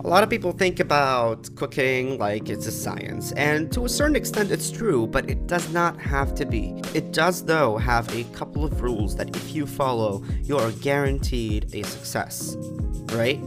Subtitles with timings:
[0.00, 4.16] A lot of people think about cooking like it's a science, and to a certain
[4.16, 6.82] extent it's true, but it does not have to be.
[6.92, 11.72] It does, though, have a couple of rules that if you follow, you are guaranteed
[11.72, 12.56] a success,
[13.12, 13.40] right?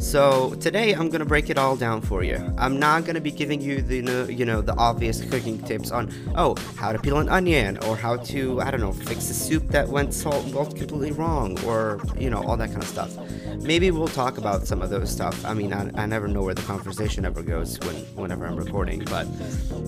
[0.00, 2.54] So today I'm gonna break it all down for you.
[2.56, 6.56] I'm not gonna be giving you the you know the obvious cooking tips on oh
[6.76, 9.88] how to peel an onion or how to I don't know fix a soup that
[9.88, 13.14] went salt went completely wrong or you know all that kind of stuff.
[13.58, 15.44] Maybe we'll talk about some of those stuff.
[15.44, 19.04] I mean I, I never know where the conversation ever goes when whenever I'm recording,
[19.04, 19.26] but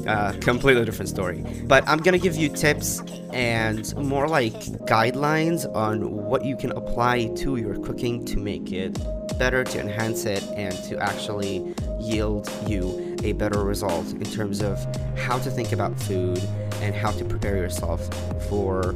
[0.06, 1.42] uh, completely different story.
[1.64, 3.00] But I'm gonna give you tips
[3.32, 4.52] and more like
[4.84, 8.98] guidelines on what you can apply to your cooking to make it
[9.38, 14.78] better, to enhance it, and to actually yield you a better result in terms of
[15.16, 16.40] how to think about food
[16.80, 18.08] and how to prepare yourself
[18.48, 18.94] for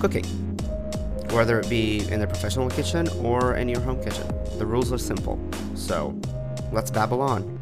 [0.00, 0.24] cooking,
[1.30, 4.26] whether it be in the professional kitchen or in your home kitchen.
[4.58, 5.38] The rules are simple.
[5.74, 6.18] So
[6.72, 7.58] let's babble on.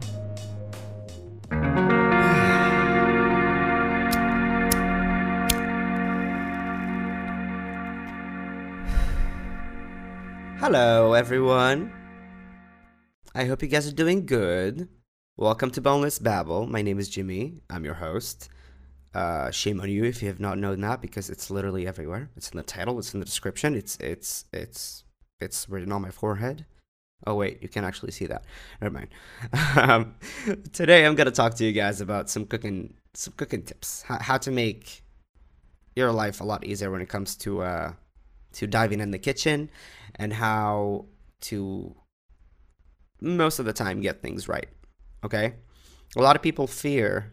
[10.64, 11.92] Hello, everyone.
[13.34, 14.88] I hope you guys are doing good.
[15.36, 16.66] Welcome to Boneless Babble.
[16.66, 17.60] My name is Jimmy.
[17.68, 18.48] I'm your host.
[19.12, 22.30] Uh, shame on you if you have not known that because it's literally everywhere.
[22.34, 22.98] It's in the title.
[22.98, 23.74] It's in the description.
[23.74, 25.04] It's it's it's
[25.38, 26.64] it's written on my forehead.
[27.26, 28.46] Oh wait, you can actually see that.
[28.80, 29.08] Never mind.
[29.76, 30.14] Um,
[30.72, 34.00] today I'm gonna talk to you guys about some cooking some cooking tips.
[34.00, 35.04] How, how to make
[35.94, 37.92] your life a lot easier when it comes to uh,
[38.54, 39.70] to diving in the kitchen
[40.16, 41.06] and how
[41.42, 41.94] to
[43.20, 44.68] most of the time get things right.
[45.24, 45.54] Okay?
[46.16, 47.32] A lot of people fear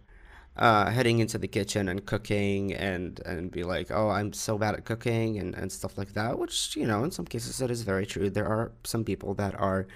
[0.56, 4.76] uh, heading into the kitchen and cooking and, and be like, oh, I'm so bad
[4.76, 7.84] at cooking and, and stuff like that, which, you know, in some cases that is
[7.84, 8.30] very true.
[8.30, 9.88] There are some people that are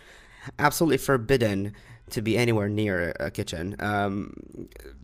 [0.60, 1.74] absolutely forbidden
[2.12, 4.34] to be anywhere near a kitchen um,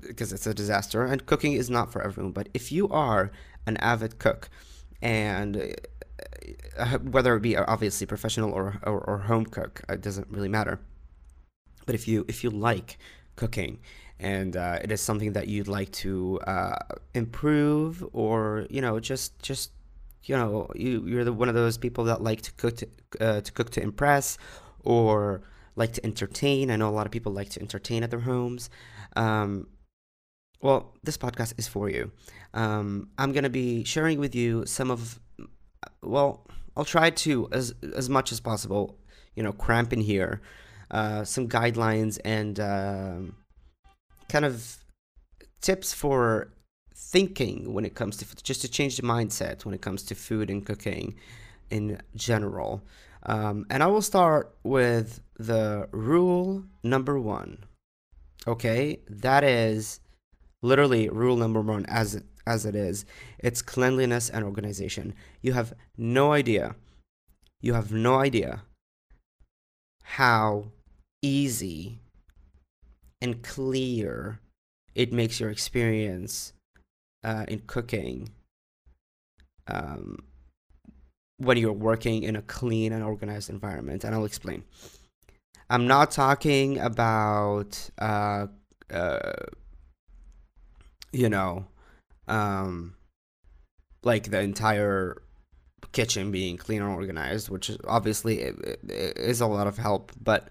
[0.02, 2.32] because it's a disaster and cooking is not for everyone.
[2.32, 3.32] But if you are
[3.66, 4.50] an avid cook
[5.02, 5.76] and
[7.04, 10.80] whether it be obviously professional or, or, or home cook, it doesn't really matter.
[11.86, 12.98] But if you if you like
[13.36, 13.80] cooking
[14.20, 16.78] and uh, it is something that you'd like to uh,
[17.14, 19.72] improve or you know just just
[20.24, 22.88] you know you you're the, one of those people that like to cook to,
[23.20, 24.38] uh, to cook to impress
[24.84, 25.42] or
[25.76, 26.70] like to entertain.
[26.70, 28.70] I know a lot of people like to entertain at their homes.
[29.16, 29.68] Um,
[30.62, 32.12] well, this podcast is for you.
[32.54, 35.20] Um, I'm gonna be sharing with you some of
[36.02, 38.98] well, I'll try to as as much as possible,
[39.36, 40.42] you know, cramp in here,
[40.90, 43.18] uh, some guidelines and uh,
[44.30, 44.78] kind of
[45.62, 46.54] tips for
[46.94, 50.50] thinking when it comes to just to change the mindset when it comes to food
[50.50, 51.16] and cooking
[51.70, 52.84] in general.
[53.24, 57.66] Um, and I will start with the rule number one.
[58.48, 60.00] Okay, that is
[60.62, 63.06] literally rule number one as as it is.
[63.40, 65.14] It's cleanliness and organization.
[65.42, 66.76] You have no idea.
[67.62, 68.64] You have no idea
[70.04, 70.72] how
[71.22, 72.00] easy
[73.22, 74.40] and clear
[74.96, 76.54] it makes your experience
[77.24, 78.30] uh, in cooking
[79.68, 80.18] um,
[81.38, 84.04] when you're working in a clean and organized environment.
[84.04, 84.64] And I'll explain.
[85.70, 88.48] I'm not talking about, uh,
[88.92, 89.34] uh,
[91.14, 91.68] you know,
[92.32, 92.96] um,
[94.04, 95.22] like the entire
[95.92, 98.40] kitchen being clean and organized, which obviously
[98.88, 100.12] is a lot of help.
[100.22, 100.50] But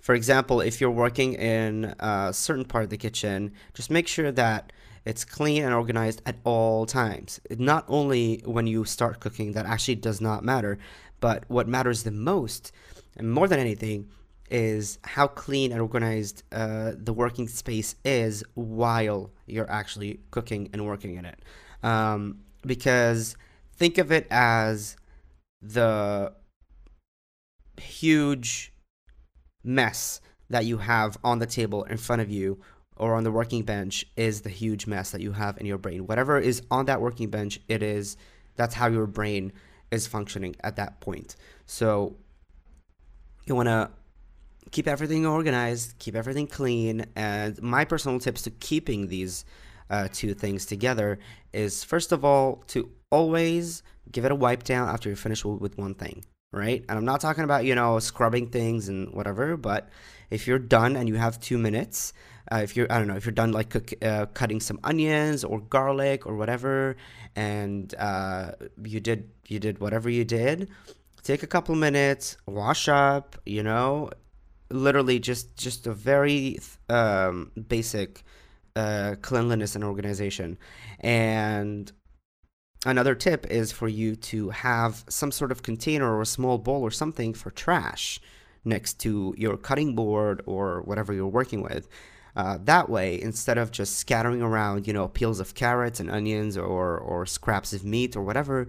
[0.00, 4.30] for example, if you're working in a certain part of the kitchen, just make sure
[4.32, 4.72] that
[5.04, 7.40] it's clean and organized at all times.
[7.50, 10.78] Not only when you start cooking, that actually does not matter,
[11.20, 12.72] but what matters the most,
[13.16, 14.08] and more than anything,
[14.50, 20.86] is how clean and organized uh, the working space is while you're actually cooking and
[20.86, 21.40] working in it.
[21.82, 23.36] Um, because
[23.76, 24.96] think of it as
[25.60, 26.32] the
[27.80, 28.72] huge
[29.64, 32.60] mess that you have on the table in front of you
[32.96, 36.06] or on the working bench is the huge mess that you have in your brain.
[36.06, 38.16] Whatever is on that working bench, it is
[38.54, 39.52] that's how your brain
[39.90, 41.36] is functioning at that point.
[41.66, 42.16] So
[43.44, 43.90] you want to
[44.70, 47.06] keep everything organized, keep everything clean.
[47.14, 49.44] And my personal tips to keeping these
[49.90, 51.18] uh, two things together
[51.52, 55.78] is first of all to always give it a wipe down after you finish with
[55.78, 56.84] one thing, right?
[56.88, 59.88] And I'm not talking about you know scrubbing things and whatever, but
[60.30, 62.12] if you're done and you have two minutes,
[62.50, 65.44] uh, if you're I don't know if you're done like cook, uh, cutting some onions
[65.44, 66.96] or garlic or whatever,
[67.34, 68.52] and uh,
[68.82, 70.68] you did you did whatever you did,
[71.22, 74.10] take a couple minutes, wash up, you know,
[74.70, 76.58] literally just just a very
[76.88, 78.24] um, basic
[78.74, 80.58] uh, cleanliness and organization.
[81.00, 81.90] And
[82.84, 86.82] another tip is for you to have some sort of container or a small bowl
[86.82, 88.20] or something for trash
[88.64, 91.88] next to your cutting board or whatever you're working with.
[92.34, 96.58] Uh, that way, instead of just scattering around, you know, peels of carrots and onions
[96.58, 98.68] or, or scraps of meat or whatever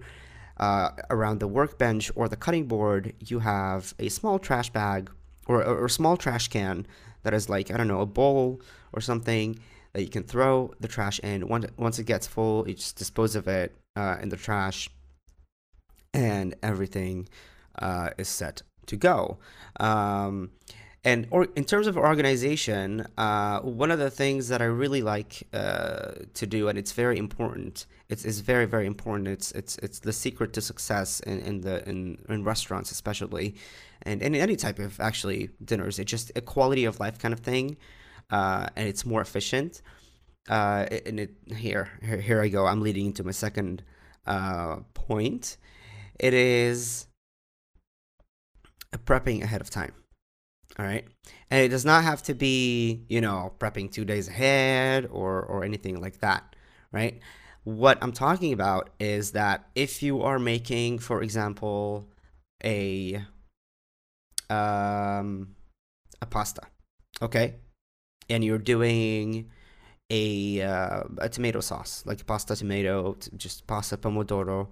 [0.56, 5.10] uh, around the workbench or the cutting board, you have a small trash bag
[5.48, 6.86] or, or a small trash can
[7.22, 8.60] that is like, I don't know, a bowl
[8.92, 9.58] or something
[9.92, 11.48] that you can throw the trash in.
[11.48, 14.88] Once, once it gets full, you just dispose of it uh, in the trash
[16.14, 17.28] and everything
[17.80, 19.38] uh, is set to go.
[19.80, 20.50] Um,
[21.04, 25.46] and or in terms of organization, uh, one of the things that I really like
[25.52, 27.86] uh, to do, and it's very important.
[28.08, 29.28] It's, it's very very important.
[29.28, 33.54] It's it's it's the secret to success in, in the in, in restaurants especially,
[34.08, 35.98] and any type of actually dinners.
[35.98, 37.76] It's just a quality of life kind of thing,
[38.30, 39.82] uh, and it's more efficient.
[40.48, 42.66] Uh, and it here, here here I go.
[42.66, 43.82] I'm leading into my second
[44.26, 45.56] uh, point.
[46.18, 47.06] It is
[49.04, 49.92] prepping ahead of time
[50.78, 51.04] all right.
[51.50, 55.64] And it does not have to be, you know, prepping two days ahead or, or
[55.64, 56.54] anything like that,
[56.92, 57.18] right?
[57.64, 62.08] What I'm talking about is that if you are making, for example,
[62.64, 63.24] a
[64.50, 65.54] um,
[66.20, 66.62] a pasta,
[67.22, 67.56] okay,
[68.28, 69.50] and you're doing
[70.10, 74.68] a uh, a tomato sauce, like pasta tomato, just pasta pomodoro,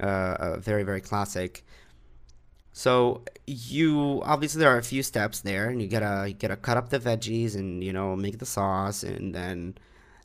[0.00, 1.64] uh, very very classic.
[2.72, 6.76] So you obviously there are a few steps there, and you gotta you gotta cut
[6.76, 9.76] up the veggies and you know make the sauce, and then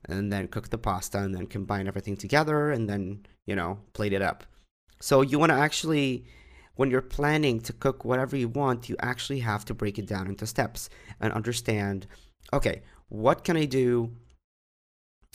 [0.05, 4.13] and then cook the pasta, and then combine everything together, and then you know plate
[4.13, 4.43] it up.
[4.99, 6.25] So you want to actually
[6.75, 10.27] when you're planning to cook whatever you want, you actually have to break it down
[10.27, 10.89] into steps
[11.19, 12.07] and understand.
[12.53, 14.11] Okay, what can I do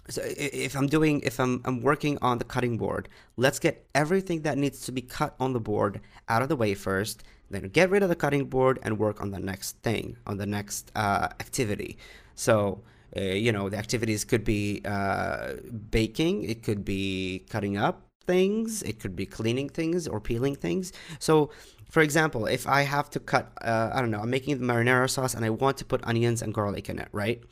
[0.09, 4.43] so if I'm doing if I'm I'm working on the cutting board, let's get everything
[4.43, 7.25] that needs to be cut on the board out of the way first.
[7.50, 10.47] Then get rid of the cutting board and work on the next thing, on the
[10.47, 11.99] next uh, activity.
[12.35, 12.82] So
[13.17, 15.55] uh, you know the activities could be uh,
[15.91, 20.93] baking, it could be cutting up things, it could be cleaning things or peeling things.
[21.19, 21.50] So
[21.90, 25.08] for example, if I have to cut, uh, I don't know, I'm making the marinara
[25.08, 27.43] sauce and I want to put onions and garlic in it, right?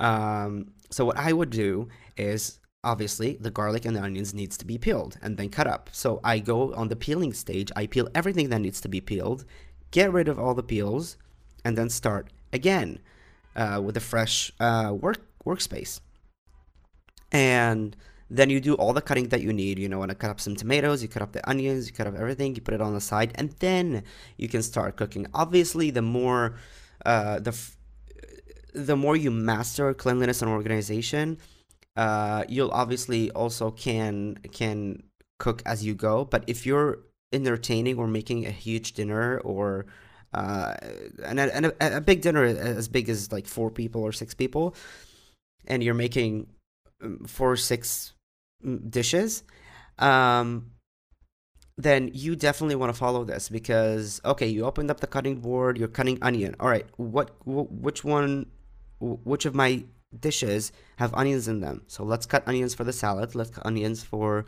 [0.00, 4.66] Um, so what I would do is obviously the garlic and the onions needs to
[4.66, 5.88] be peeled and then cut up.
[5.92, 9.44] So I go on the peeling stage, I peel everything that needs to be peeled,
[9.92, 11.16] get rid of all the peels,
[11.64, 12.98] and then start again
[13.54, 16.00] uh, with a fresh uh, work workspace.
[17.30, 17.96] And
[18.32, 19.78] then you do all the cutting that you need.
[19.78, 22.06] You know, when I cut up some tomatoes, you cut up the onions, you cut
[22.06, 24.04] up everything, you put it on the side, and then
[24.38, 25.26] you can start cooking.
[25.34, 26.56] Obviously, the more
[27.04, 27.54] uh, the
[28.72, 31.36] the more you master cleanliness and organization,
[31.96, 35.02] uh, you'll obviously also can can
[35.38, 36.24] cook as you go.
[36.24, 37.00] But if you're
[37.32, 39.86] entertaining or making a huge dinner or
[40.32, 40.74] uh,
[41.22, 44.32] and, a, and a, a big dinner as big as like four people or six
[44.32, 44.74] people,
[45.66, 46.46] and you're making
[47.02, 48.14] um, four six
[48.88, 49.42] dishes,
[49.98, 50.70] um,
[51.76, 55.78] then you definitely want to follow this because okay, you opened up the cutting board,
[55.78, 56.54] you're cutting onion.
[56.60, 58.46] All right, what which one
[59.00, 59.84] which of my
[60.18, 61.82] dishes have onions in them.
[61.86, 63.34] So let's cut onions for the salad.
[63.34, 64.44] Let's cut onions for,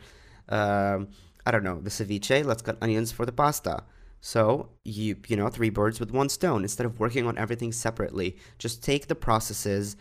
[0.49, 1.09] um,
[1.45, 2.45] I don't know, the ceviche.
[2.45, 3.83] Let's cut onions for the pasta.
[4.21, 6.63] So you you know three birds with one stone.
[6.63, 9.97] Instead of working on everything separately, just take the processes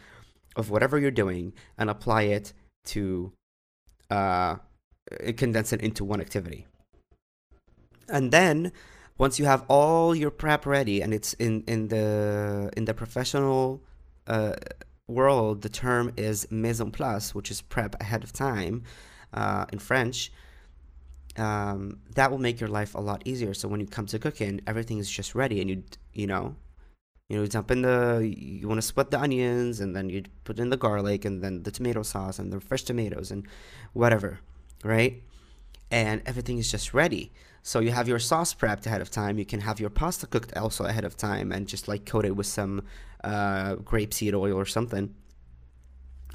[0.57, 2.53] of whatever you're doing and apply it
[2.87, 3.33] to
[4.15, 4.57] uh,
[5.37, 6.67] condense it into one activity.
[8.09, 8.73] And then
[9.19, 13.83] once you have all your prep ready and it's in in the in the professional
[14.27, 14.55] uh,
[15.07, 18.83] world, the term is mise en place, which is prep ahead of time
[19.33, 20.33] uh, in French.
[21.37, 23.55] Um, that will make your life a lot easier.
[23.55, 26.55] So when you come to cooking, everything is just ready, and you you know,
[27.29, 30.59] you know, dump in the you want to split the onions, and then you put
[30.59, 33.47] in the garlic, and then the tomato sauce, and the fresh tomatoes, and
[33.93, 34.41] whatever,
[34.83, 35.23] right?
[35.91, 37.33] And everything is just ready.
[37.63, 39.39] So you have your sauce prepped ahead of time.
[39.39, 42.37] You can have your pasta cooked also ahead of time, and just like coat it
[42.37, 42.83] with some
[43.23, 45.15] uh, grapeseed oil or something,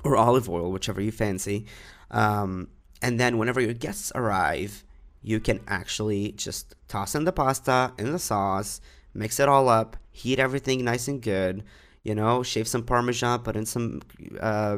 [0.03, 1.65] or olive oil, whichever you fancy.
[2.09, 2.69] Um,
[3.01, 4.83] and then whenever your guests arrive,
[5.21, 8.81] you can actually just toss in the pasta in the sauce,
[9.13, 11.63] mix it all up, heat everything nice and good.
[12.03, 14.01] You know, shave some parmesan, put in some
[14.39, 14.77] uh,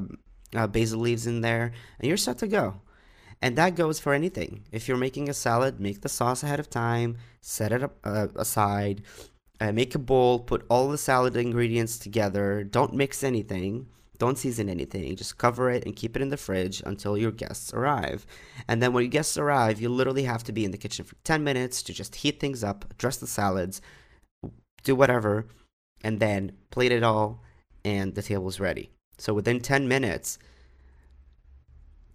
[0.56, 2.82] uh, basil leaves in there, and you're set to go.
[3.42, 4.64] And that goes for anything.
[4.72, 8.28] If you're making a salad, make the sauce ahead of time, set it up, uh,
[8.36, 9.02] aside,
[9.60, 12.64] uh, make a bowl, put all the salad ingredients together.
[12.64, 13.88] Don't mix anything.
[14.20, 15.16] Don't season anything.
[15.16, 18.28] Just cover it and keep it in the fridge until your guests arrive.
[18.68, 21.16] And then when your guests arrive, you literally have to be in the kitchen for
[21.24, 23.82] 10 minutes to just heat things up, dress the salads,
[24.84, 25.48] do whatever,
[26.04, 27.44] and then plate it all,
[27.84, 28.92] and the table's ready.
[29.18, 30.40] So within 10 minutes,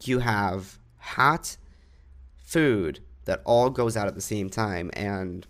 [0.03, 1.57] you have hot
[2.37, 4.91] food that all goes out at the same time.
[4.95, 5.47] And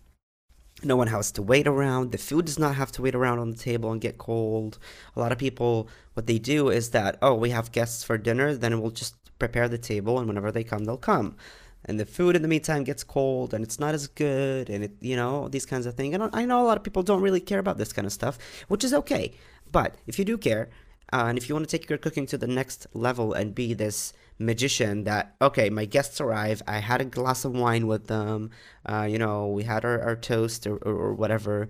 [0.83, 2.13] no one has to wait around.
[2.13, 4.79] The food does not have to wait around on the table and get cold.
[5.15, 8.55] A lot of people, what they do is that, oh, we have guests for dinner,
[8.55, 11.37] then we'll just prepare the table, and whenever they come, they'll come.
[11.87, 14.93] And the food in the meantime gets cold and it's not as good, and it,
[15.01, 16.15] you know, these kinds of things.
[16.15, 18.39] And I know a lot of people don't really care about this kind of stuff,
[18.69, 19.33] which is okay.
[19.71, 20.69] But if you do care,
[21.13, 23.73] uh, and if you want to take your cooking to the next level and be
[23.75, 28.51] this magician that okay my guests arrive i had a glass of wine with them
[28.85, 31.69] uh, you know we had our, our toast or, or, or, whatever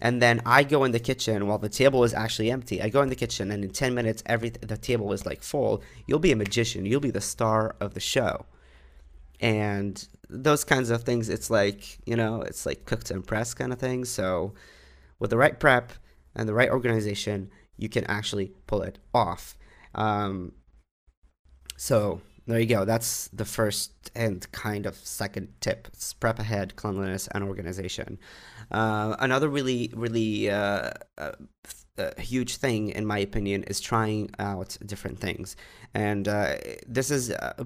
[0.00, 3.02] and then i go in the kitchen while the table is actually empty i go
[3.02, 6.30] in the kitchen and in 10 minutes every the table is like full you'll be
[6.30, 8.46] a magician you'll be the star of the show
[9.40, 13.72] and those kinds of things it's like you know it's like cook to impress kind
[13.72, 14.54] of thing so
[15.18, 15.92] with the right prep
[16.34, 19.56] and the right organization you can actually pull it off
[19.94, 20.52] um,
[21.76, 22.84] so there you go.
[22.84, 25.88] That's the first and kind of second tip.
[25.88, 28.18] It's prep ahead, cleanliness, and organization.
[28.70, 31.32] Uh, another really, really uh, uh,
[32.18, 35.56] huge thing, in my opinion, is trying out different things.
[35.94, 37.64] And uh, this is uh,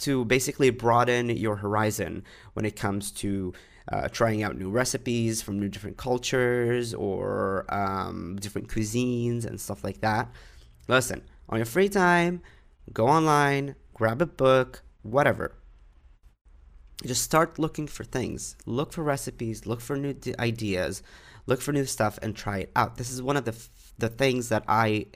[0.00, 3.52] to basically broaden your horizon when it comes to
[3.90, 9.82] uh, trying out new recipes from new different cultures or um, different cuisines and stuff
[9.82, 10.28] like that.
[10.88, 12.42] Listen, on your free time,
[12.92, 15.54] go online, grab a book, whatever.
[17.04, 18.56] Just start looking for things.
[18.66, 21.02] Look for recipes, look for new ideas,
[21.46, 22.96] look for new stuff and try it out.
[22.96, 23.56] This is one of the
[23.98, 25.06] the things that I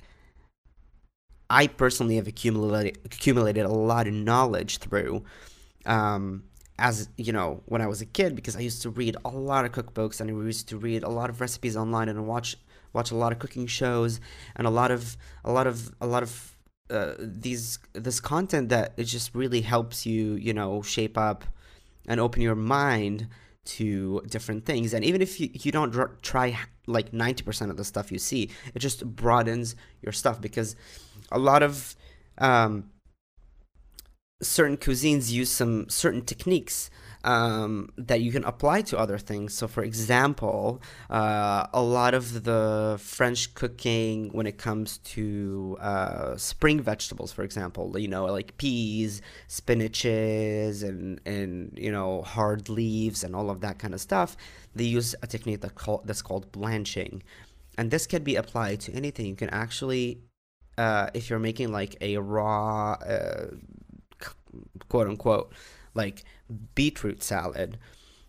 [1.51, 5.25] I personally have accumulated accumulated a lot of knowledge through
[5.87, 6.45] um,
[6.79, 9.65] as you know when I was a kid because I used to read a lot
[9.65, 12.57] of cookbooks and I used to read a lot of recipes online and watch
[12.93, 14.21] watch a lot of cooking shows
[14.57, 16.57] and a lot of a lot of a lot of
[16.91, 21.45] uh, these this content that it just really helps you you know shape up
[22.07, 23.29] and open your mind
[23.65, 24.93] to different things.
[24.93, 28.79] And even if you, you don't try like 90% of the stuff you see it
[28.79, 30.77] just broadens your stuff because
[31.35, 31.97] a lot of
[32.39, 32.91] um,
[34.41, 36.91] certain cuisines use some certain techniques
[37.25, 39.55] um, that you can apply to other things.
[39.55, 46.37] So, for example, uh, a lot of the French cooking when it comes to uh,
[46.37, 53.25] spring vegetables, for example, you know, like peas, spinaches, and and you know hard leaves
[53.25, 54.37] and all of that kind of stuff,
[54.75, 57.23] they use a technique that call, that's called blanching,
[57.79, 59.27] and this can be applied to anything.
[59.27, 60.21] You can actually,
[60.79, 63.47] uh, if you're making like a raw, uh,
[64.89, 65.53] quote unquote
[65.95, 66.25] like
[66.75, 67.79] beetroot salad,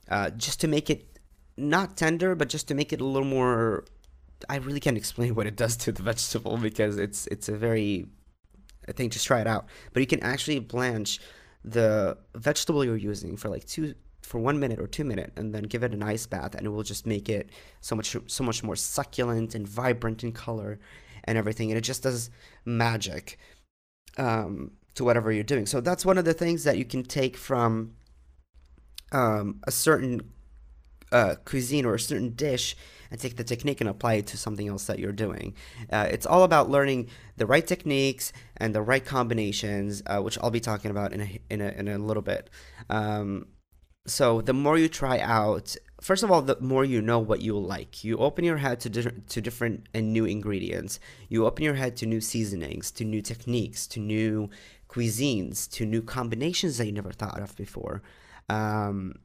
[0.09, 1.19] uh, just to make it
[1.57, 3.85] not tender, but just to make it a little more.
[4.49, 8.07] I really can't explain what it does to the vegetable because it's it's a very.
[8.87, 9.65] I think just try it out.
[9.93, 11.19] But you can actually blanch
[11.63, 15.63] the vegetable you're using for like two for one minute or two minute and then
[15.63, 17.49] give it an ice bath and it will just make it
[17.81, 20.79] so much so much more succulent and vibrant in color
[21.25, 22.29] and everything and it just does
[22.63, 23.38] magic
[24.17, 25.65] um, to whatever you're doing.
[25.65, 27.96] So that's one of the things that you can take from
[29.12, 30.32] um, a certain
[31.12, 32.75] uh, cuisine or a certain dish
[33.12, 35.53] and take the technique and apply it to something else that you're doing.
[35.91, 40.51] Uh, it's all about learning the right techniques and the right combinations, uh, which I'll
[40.51, 42.50] be talking about in a, in a, in a little bit.
[42.89, 43.48] Um,
[44.08, 47.57] so the more you try out first of all, the more you know what you
[47.57, 48.03] like.
[48.03, 51.00] You open your head to, di- to different and new ingredients.
[51.29, 54.51] You open your head to new seasonings, to new techniques, to new
[54.88, 58.03] cuisines, to new combinations that you never thought of before.
[58.50, 59.15] Um,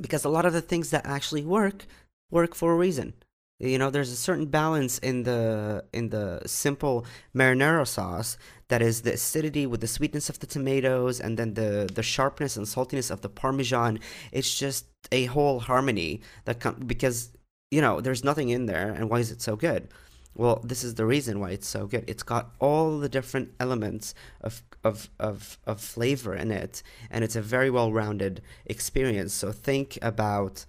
[0.00, 1.86] because a lot of the things that actually work
[2.32, 3.14] work for a reason.
[3.60, 8.38] You know, there's a certain balance in the in the simple marinara sauce
[8.68, 12.56] that is the acidity with the sweetness of the tomatoes and then the the sharpness
[12.56, 14.00] and saltiness of the parmesan.
[14.32, 17.30] It's just a whole harmony that comes because
[17.70, 19.88] you know there's nothing in there, and why is it so good?
[20.34, 22.04] Well, this is the reason why it's so good.
[22.08, 27.36] It's got all the different elements of of of, of flavor in it, and it's
[27.36, 29.34] a very well rounded experience.
[29.34, 30.64] So think about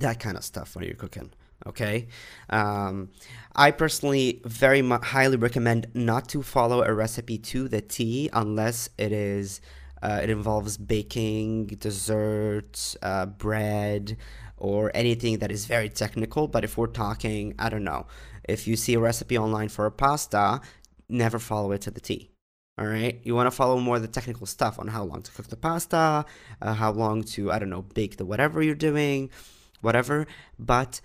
[0.00, 1.30] that kind of stuff when you're cooking
[1.66, 2.06] okay
[2.50, 3.08] um,
[3.56, 8.88] i personally very mu- highly recommend not to follow a recipe to the t unless
[8.98, 9.60] it is
[10.02, 14.16] uh, it involves baking desserts uh, bread
[14.56, 16.48] or anything that is very technical.
[16.48, 18.06] But if we're talking, I don't know,
[18.44, 20.60] if you see a recipe online for a pasta,
[21.08, 22.30] never follow it to the T.
[22.78, 25.32] All right, you want to follow more of the technical stuff on how long to
[25.32, 26.24] cook the pasta,
[26.62, 29.30] uh, how long to I don't know bake the whatever you're doing,
[29.80, 30.26] whatever.
[30.58, 31.00] But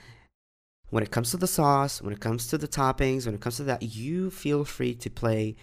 [0.89, 3.57] when it comes to the sauce, when it comes to the toppings, when it comes
[3.57, 5.55] to that, you feel free to play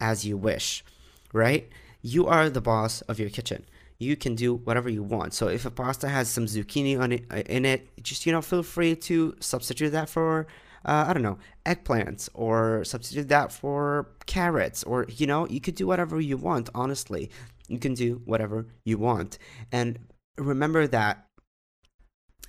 [0.00, 0.84] as you wish,
[1.32, 1.68] right?
[2.00, 3.64] You are the boss of your kitchen.
[3.98, 5.34] You can do whatever you want.
[5.34, 8.42] So if a pasta has some zucchini on it, uh, in it, just you know,
[8.42, 10.46] feel free to substitute that for
[10.84, 15.74] uh, I don't know, eggplants or substitute that for carrots or, you know, you could
[15.74, 17.30] do whatever you want, honestly.
[17.68, 19.38] You can do whatever you want.
[19.70, 19.98] And
[20.36, 21.26] remember that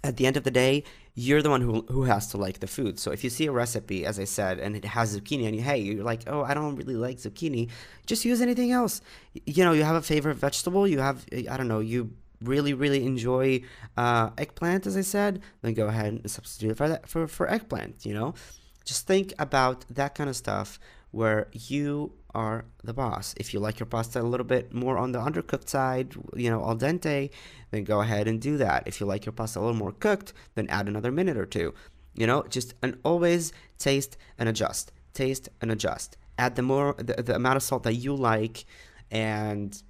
[0.03, 0.83] at the end of the day,
[1.15, 2.99] you're the one who, who has to like the food.
[2.99, 5.61] So if you see a recipe, as I said, and it has zucchini, and you,
[5.61, 7.69] hey, you're like, oh, I don't really like zucchini,
[8.05, 9.01] just use anything else.
[9.45, 13.05] You know, you have a favorite vegetable, you have, I don't know, you really, really
[13.05, 13.61] enjoy
[13.95, 18.05] uh, eggplant, as I said, then go ahead and substitute for that for, for eggplant,
[18.05, 18.33] you know?
[18.83, 20.79] Just think about that kind of stuff
[21.11, 23.33] where you are the boss.
[23.37, 26.61] If you like your pasta a little bit more on the undercooked side, you know,
[26.63, 27.29] al dente,
[27.71, 28.83] then go ahead and do that.
[28.87, 31.73] If you like your pasta a little more cooked, then add another minute or two.
[32.15, 34.91] You know, just and always taste and adjust.
[35.13, 36.17] Taste and adjust.
[36.37, 38.65] Add the more the, the amount of salt that you like
[39.11, 39.81] and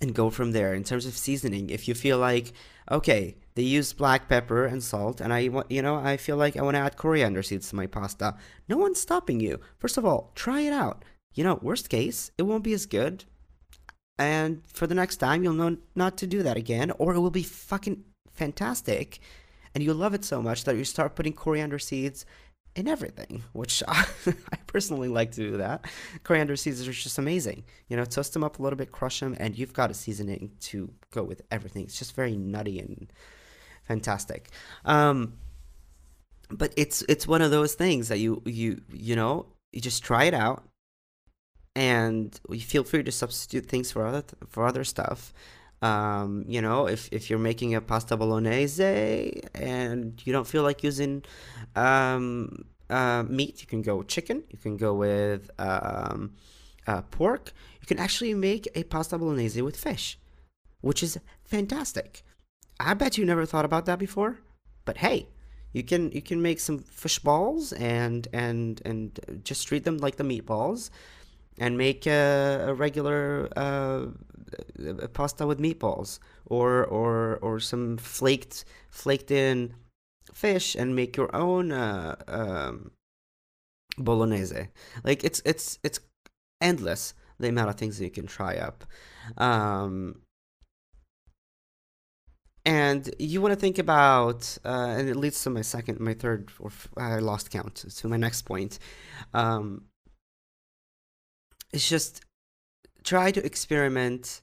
[0.00, 0.74] and go from there.
[0.74, 2.52] In terms of seasoning, if you feel like
[2.90, 6.56] okay, they use black pepper and salt, and I want, you know, I feel like
[6.56, 8.36] I want to add coriander seeds to my pasta.
[8.68, 9.60] No one's stopping you.
[9.78, 11.04] First of all, try it out.
[11.34, 13.24] You know, worst case, it won't be as good,
[14.18, 17.30] and for the next time, you'll know not to do that again, or it will
[17.30, 19.18] be fucking fantastic,
[19.74, 22.24] and you'll love it so much that you start putting coriander seeds
[22.76, 24.06] in everything, which I,
[24.66, 25.86] personally like to do that.
[26.22, 27.64] Coriander seeds are just amazing.
[27.88, 30.52] You know, toast them up a little bit, crush them, and you've got a seasoning
[30.60, 31.84] to go with everything.
[31.84, 33.12] It's just very nutty and
[33.84, 34.50] fantastic.
[34.84, 35.34] Um,
[36.50, 40.24] but it's it's one of those things that you you you know you just try
[40.24, 40.64] it out,
[41.76, 45.32] and we feel free to substitute things for other for other stuff.
[45.82, 50.82] Um, you know, if, if you're making a pasta bolognese and you don't feel like
[50.82, 51.22] using
[51.76, 56.32] um, uh, meat, you can go with chicken, you can go with um,
[56.86, 57.52] uh, pork.
[57.82, 60.18] You can actually make a pasta bolognese with fish,
[60.80, 62.22] which is fantastic.
[62.80, 64.38] I bet you never thought about that before,
[64.86, 65.28] but hey,
[65.72, 70.16] you can you can make some fish balls and and and just treat them like
[70.16, 70.88] the meatballs
[71.58, 74.06] and make a, a regular uh,
[75.12, 79.74] pasta with meatballs or or or some flaked flaked in
[80.32, 82.90] fish and make your own uh, um,
[83.98, 84.68] bolognese.
[85.02, 86.00] Like it's it's it's
[86.60, 88.84] endless the amount of things that you can try up.
[89.36, 90.20] Um,
[92.66, 96.50] and you want to think about, uh, and it leads to my second, my third,
[96.58, 98.78] or f- I lost count to my next point.
[99.34, 99.82] Um,
[101.74, 102.24] it's just
[103.02, 104.42] try to experiment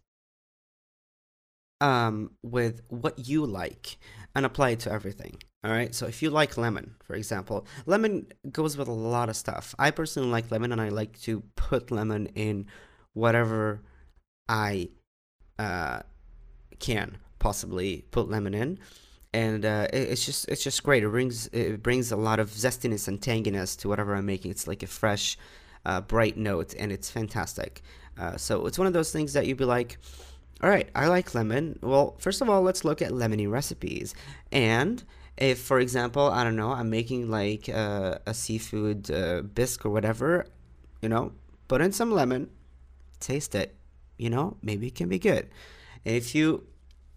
[1.80, 3.98] um, with what you like
[4.36, 5.38] and apply it to everything.
[5.64, 5.94] All right.
[5.94, 9.76] So if you like lemon, for example, lemon goes with a lot of stuff.
[9.78, 12.66] I personally like lemon, and I like to put lemon in
[13.14, 13.82] whatever
[14.50, 14.90] I
[15.60, 16.02] uh,
[16.80, 18.80] can possibly put lemon in,
[19.34, 21.04] and uh, it, it's just it's just great.
[21.04, 24.50] It brings it brings a lot of zestiness and tanginess to whatever I'm making.
[24.50, 25.38] It's like a fresh,
[25.86, 27.82] uh, bright note, and it's fantastic.
[28.20, 29.98] Uh, so it's one of those things that you'd be like
[30.64, 31.80] all right, I like lemon.
[31.82, 34.14] Well, first of all, let's look at lemony recipes.
[34.52, 35.04] And
[35.36, 39.90] if, for example, I don't know, I'm making like uh, a seafood uh, bisque or
[39.90, 40.46] whatever,
[41.02, 41.32] you know,
[41.68, 42.52] put in some lemon,
[43.20, 43.76] taste it,
[44.18, 45.50] you know, maybe it can be good.
[46.06, 46.68] If you,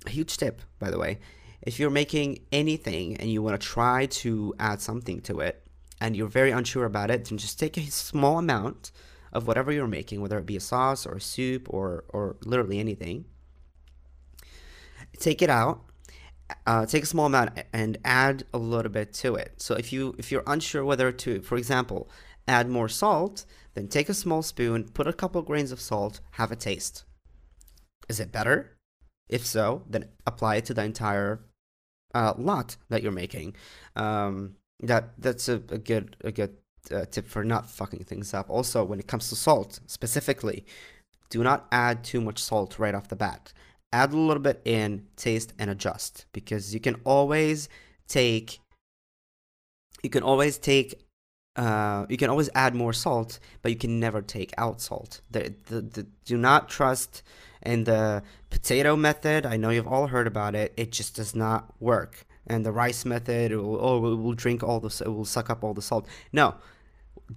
[0.06, 1.18] a huge tip, by the way,
[1.60, 5.63] if you're making anything and you want to try to add something to it
[6.00, 8.90] and you're very unsure about it, then just take a small amount
[9.32, 12.78] of whatever you're making, whether it be a sauce or a soup or, or literally
[12.78, 13.24] anything,
[15.18, 15.84] take it out
[16.66, 19.54] uh, take a small amount and add a little bit to it.
[19.60, 22.10] So if you if you're unsure whether to for example
[22.46, 26.52] add more salt then take a small spoon put a couple grains of salt have
[26.52, 27.04] a taste.
[28.08, 28.76] Is it better?
[29.28, 31.40] If so then apply it to the entire
[32.14, 33.56] uh, lot that you're making.
[33.96, 36.56] Um, that that's a, a good a good
[36.90, 40.64] uh, tip for not fucking things up also when it comes to salt specifically
[41.30, 43.52] do not add too much salt right off the bat
[43.94, 47.68] add a little bit in, taste, and adjust because you can always
[48.08, 48.60] take
[50.02, 51.00] you can always take
[51.56, 55.20] uh, you can always add more salt, but you can never take out salt.
[55.30, 57.22] The, the, the, do not trust
[57.62, 59.46] in the potato method.
[59.46, 60.74] I know you've all heard about it.
[60.76, 62.26] It just does not work.
[62.46, 65.74] And the rice method, will, oh, it will drink all the, we'll suck up all
[65.74, 66.06] the salt.
[66.32, 66.56] No,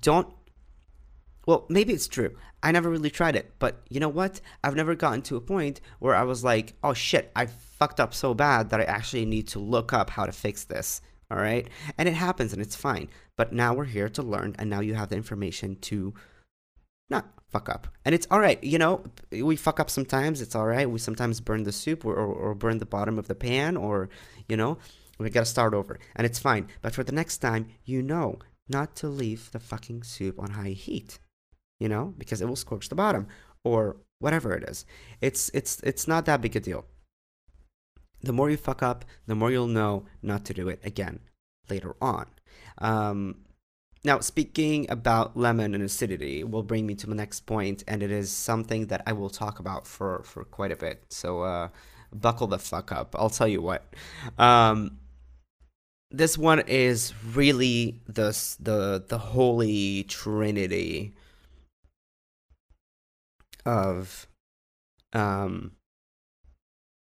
[0.01, 0.27] don't.
[1.45, 2.35] Well, maybe it's true.
[2.61, 4.41] I never really tried it, but you know what?
[4.63, 8.13] I've never gotten to a point where I was like, oh shit, I fucked up
[8.13, 11.67] so bad that I actually need to look up how to fix this all right?
[11.97, 13.09] And it happens and it's fine.
[13.35, 16.13] But now we're here to learn, and now you have the information to
[17.09, 17.87] not fuck up.
[18.03, 20.89] And it's all right, you know, we fuck up sometimes, it's all right.
[20.89, 24.09] We sometimes burn the soup or, or, or burn the bottom of the pan, or,
[24.49, 24.77] you know,
[25.23, 26.67] we gotta start over, and it's fine.
[26.81, 30.69] But for the next time, you know not to leave the fucking soup on high
[30.69, 31.19] heat,
[31.79, 33.27] you know, because it will scorch the bottom
[33.63, 34.85] or whatever it is.
[35.21, 36.85] It's it's it's not that big a deal
[38.21, 41.19] the more you fuck up, the more you'll know not to do it again
[41.69, 42.27] later on.
[42.79, 43.43] Um,
[44.03, 48.11] now, speaking about lemon and acidity will bring me to my next point, and it
[48.11, 51.03] is something that I will talk about for, for quite a bit.
[51.09, 51.69] So, uh,
[52.13, 53.15] buckle the fuck up.
[53.17, 53.93] I'll tell you what.
[54.37, 54.99] Um,
[56.11, 61.13] this one is really the the the holy trinity
[63.65, 64.27] of
[65.13, 65.71] um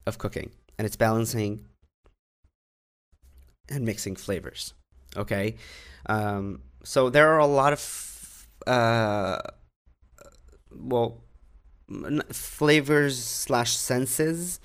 [0.06, 1.66] of cooking and it's balancing
[3.70, 4.74] and mixing flavors.
[5.16, 5.56] Okay,
[6.08, 9.40] um, so there are a lot of uh,
[10.72, 11.24] well
[12.32, 14.60] flavors slash senses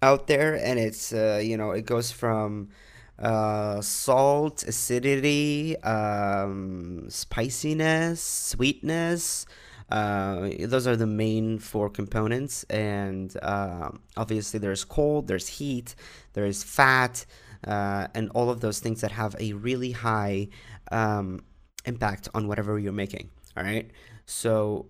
[0.00, 2.70] out there, and it's uh, you know it goes from
[3.18, 9.46] uh, salt, acidity, um, spiciness, sweetness,
[9.92, 15.94] uh, those are the main four components, and uh, obviously there's cold, there's heat,
[16.32, 17.26] there's fat,
[17.66, 20.48] uh, and all of those things that have a really high
[20.90, 21.44] um,
[21.84, 23.28] impact on whatever you're making.
[23.54, 23.90] All right,
[24.24, 24.86] so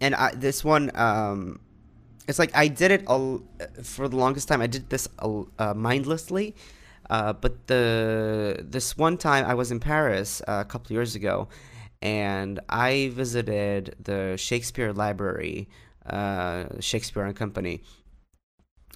[0.00, 1.60] and I, this one, um,
[2.26, 3.06] it's like I did it
[3.82, 4.60] for the longest time.
[4.60, 6.54] I did this uh, mindlessly.
[7.10, 11.48] Uh, but the this one time I was in Paris a couple years ago,
[12.00, 15.68] and I visited the Shakespeare Library,
[16.06, 17.82] uh, Shakespeare and Company.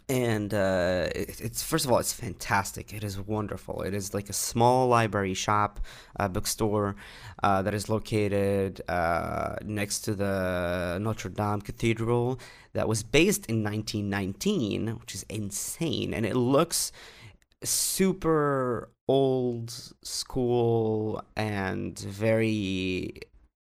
[0.08, 2.94] And uh, it, it's first of all, it's fantastic.
[2.94, 3.82] It is wonderful.
[3.82, 5.80] It is like a small library shop,
[6.18, 6.96] uh, bookstore
[7.42, 12.40] uh, that is located uh, next to the Notre Dame Cathedral.
[12.72, 16.90] That was based in 1919, which is insane, and it looks
[17.62, 19.70] super old
[20.02, 23.20] school and very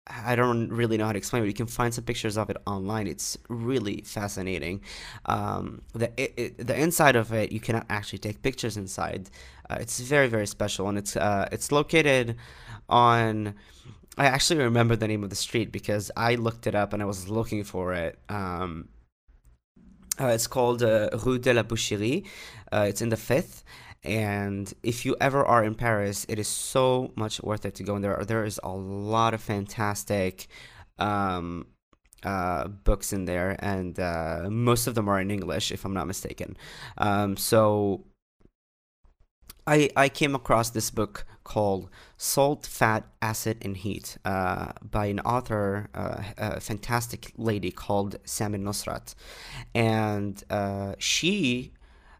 [0.09, 1.43] I don't really know how to explain.
[1.43, 3.07] But you can find some pictures of it online.
[3.07, 4.81] It's really fascinating.
[5.25, 9.29] Um, the it, it, the inside of it, you cannot actually take pictures inside.
[9.69, 12.37] Uh, it's very very special, and it's uh, it's located
[12.89, 13.53] on.
[14.19, 17.05] I actually remember the name of the street because I looked it up and I
[17.05, 18.17] was looking for it.
[18.29, 18.89] Um,
[20.19, 22.25] uh, it's called uh, Rue de la Boucherie.
[22.71, 23.63] Uh, it's in the fifth,
[24.03, 27.95] and if you ever are in Paris, it is so much worth it to go
[27.95, 28.23] in there.
[28.25, 30.47] There is a lot of fantastic
[30.99, 31.67] um,
[32.23, 36.07] uh, books in there, and uh, most of them are in English, if I'm not
[36.07, 36.57] mistaken.
[36.97, 38.05] Um, so
[39.65, 45.19] I I came across this book called Salt, Fat, Acid, and Heat uh, by an
[45.21, 49.13] author, uh, a fantastic lady called Samin Nosrat,
[49.75, 51.73] and uh, she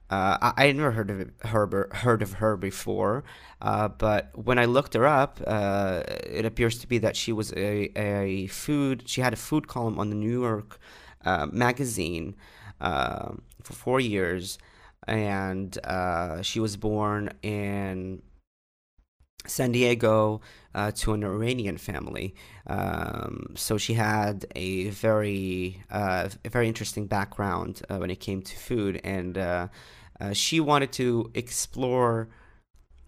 [0.10, 3.26] uh, I, never heard of her heard of her before,
[3.62, 7.52] uh, but when I looked her up, uh, it appears to be that she was
[7.54, 9.04] a, a food.
[9.06, 10.80] She had a food column on the New York
[11.26, 12.36] uh, Magazine
[12.80, 14.58] um, for four years,
[15.08, 18.22] and uh, she was born in
[19.46, 20.42] San Diego
[20.76, 22.36] uh, to an Iranian family.
[22.68, 28.42] Um, so she had a very, uh, a very interesting background uh, when it came
[28.42, 29.68] to food, and uh,
[30.20, 32.30] uh, she wanted to explore,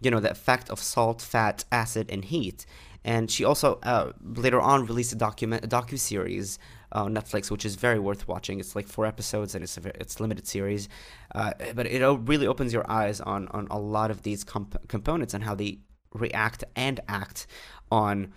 [0.00, 2.66] you know, the effect of salt, fat, acid, and heat.
[3.04, 6.58] And she also uh, later on released a document, a docu series
[6.92, 8.60] on Netflix, which is very worth watching.
[8.60, 10.88] It's like four episodes, and it's a it's limited series,
[11.34, 15.32] uh, but it really opens your eyes on on a lot of these comp- components
[15.34, 15.78] and how they
[16.12, 17.46] react and act
[17.90, 18.32] on,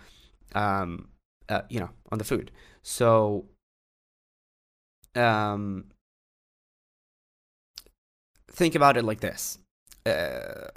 [0.54, 1.08] um,
[1.48, 2.50] uh, you know, on the food.
[2.82, 3.46] So,
[5.14, 5.86] um,
[8.54, 9.58] think about it like this.
[10.06, 10.68] Uh,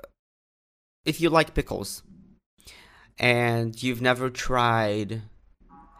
[1.05, 2.03] if you like pickles
[3.17, 5.21] and you've never tried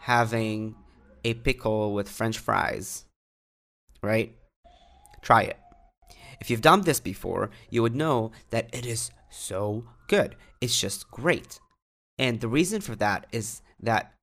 [0.01, 0.75] having
[1.23, 3.05] a pickle with french fries
[4.01, 4.35] right?
[5.21, 5.57] Try it.
[6.39, 10.35] If you've done this before you would know that it is so good.
[10.61, 11.59] It's just great.
[12.17, 14.13] And the reason for that is that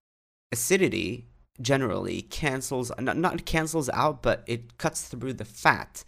[0.53, 1.27] acidity
[1.61, 6.03] generally cancels not, not cancels out but it cuts through the fat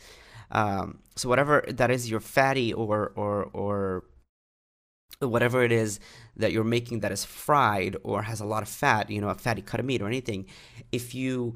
[0.51, 4.05] um, so whatever that is your fatty or or or
[5.21, 5.99] whatever it is
[6.37, 9.35] that you're making that is fried or has a lot of fat you know a
[9.35, 10.47] fatty cut of meat or anything
[10.93, 11.55] if you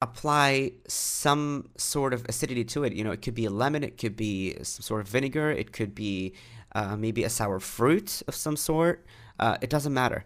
[0.00, 3.96] apply some sort of acidity to it you know it could be a lemon it
[3.96, 6.34] could be some sort of vinegar it could be
[6.74, 9.04] uh, maybe a sour fruit of some sort
[9.38, 10.24] uh, it doesn't matter.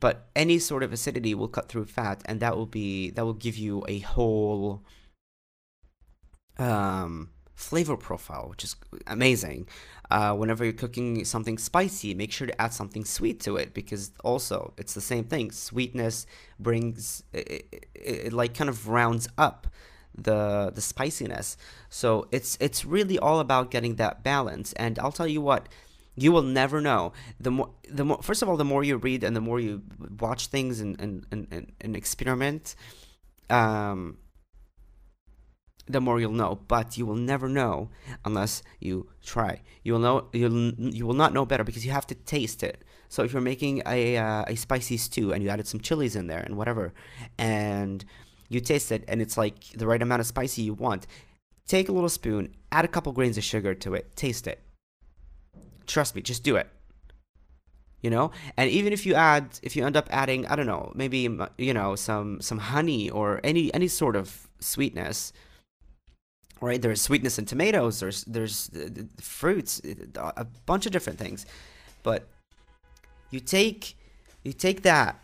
[0.00, 3.34] But any sort of acidity will cut through fat and that will be that will
[3.34, 4.82] give you a whole
[6.62, 9.68] um, flavor profile which is amazing.
[10.10, 14.12] Uh, whenever you're cooking something spicy make sure to add something sweet to it because
[14.22, 15.50] also it's the same thing.
[15.50, 16.26] Sweetness
[16.58, 19.66] brings it, it, it like kind of rounds up
[20.14, 21.56] the the spiciness.
[21.88, 24.72] So it's it's really all about getting that balance.
[24.74, 25.68] And i'll tell you what
[26.14, 27.12] you will never know.
[27.40, 29.82] The more the more first of all the more you read and the more you
[30.20, 32.74] watch things and and and, and experiment
[33.50, 34.18] um
[35.86, 37.90] the more you'll know but you will never know
[38.24, 39.60] unless you try.
[39.82, 42.84] You will know you'll you will not know better because you have to taste it.
[43.08, 46.26] So if you're making a uh, a spicy stew and you added some chilies in
[46.26, 46.92] there and whatever
[47.38, 48.04] and
[48.48, 51.06] you taste it and it's like the right amount of spicy you want
[51.66, 54.60] take a little spoon add a couple grains of sugar to it taste it.
[55.86, 56.68] Trust me, just do it.
[58.02, 60.90] You know, and even if you add, if you end up adding, I don't know,
[60.94, 65.32] maybe you know some some honey or any any sort of sweetness,
[66.62, 66.80] right?
[66.80, 68.00] There's sweetness in tomatoes.
[68.00, 68.88] There's there's uh,
[69.20, 69.82] fruits,
[70.16, 71.44] uh, a bunch of different things,
[72.02, 72.28] but
[73.30, 73.96] you take
[74.44, 75.18] you take that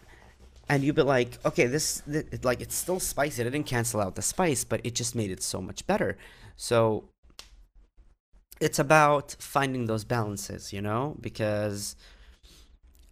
[0.68, 2.02] and you be like, okay, this,
[2.42, 3.40] like it's still spicy.
[3.40, 6.18] It didn't cancel out the spice, but it just made it so much better.
[6.56, 7.08] So
[8.60, 11.96] it's about finding those balances, you know, because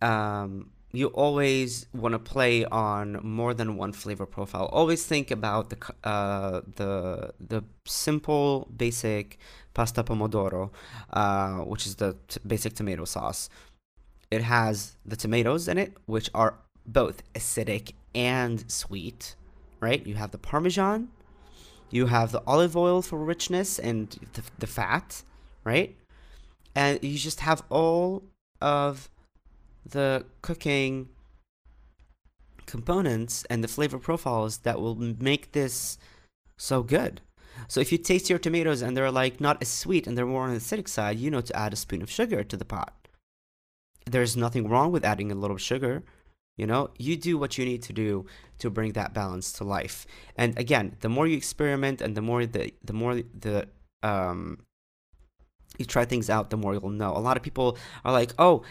[0.03, 4.67] um, you always want to play on more than one flavor profile.
[4.67, 9.39] Always think about the uh, the the simple basic
[9.75, 10.71] pasta pomodoro,
[11.13, 13.51] uh, which is the basic tomato sauce.
[14.31, 19.37] It has the tomatoes in it, which are both acidic and sweet,
[19.81, 20.05] right?
[20.07, 21.09] You have the parmesan,
[21.91, 25.23] you have the olive oil for richness and the, the fat
[25.67, 25.97] right?
[26.75, 28.23] And you just have all
[28.63, 29.11] of
[29.91, 31.09] the cooking
[32.67, 35.99] components and the flavor profiles that will make this
[36.59, 37.21] so good.
[37.69, 40.45] So if you taste your tomatoes and they're like not as sweet and they're more
[40.45, 43.09] on the acidic side, you know to add a spoon of sugar to the pot.
[44.05, 46.05] There's nothing wrong with adding a little sugar.
[46.57, 48.27] You know, you do what you need to do
[48.59, 50.07] to bring that balance to life.
[50.37, 53.69] And again, the more you experiment and the more the the more the
[54.03, 54.61] um
[55.79, 57.13] you try things out, the more you'll know.
[57.17, 58.63] A lot of people are like, "Oh,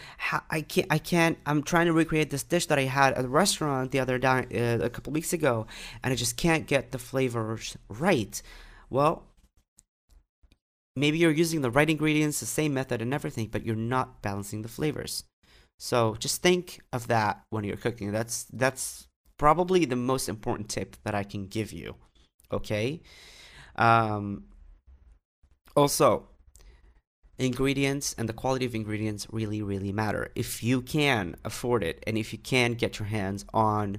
[0.50, 1.38] I can't, I can't.
[1.46, 4.46] I'm trying to recreate this dish that I had at a restaurant the other day,
[4.54, 5.66] uh, a couple weeks ago,
[6.02, 8.40] and I just can't get the flavors right."
[8.90, 9.24] Well,
[10.96, 14.62] maybe you're using the right ingredients, the same method, and everything, but you're not balancing
[14.62, 15.24] the flavors.
[15.78, 18.12] So just think of that when you're cooking.
[18.12, 19.06] That's that's
[19.38, 21.96] probably the most important tip that I can give you.
[22.50, 23.02] Okay.
[23.76, 24.44] Um,
[25.76, 26.28] also,
[27.38, 30.30] ingredients and the quality of ingredients really really matter.
[30.34, 33.98] If you can afford it and if you can get your hands on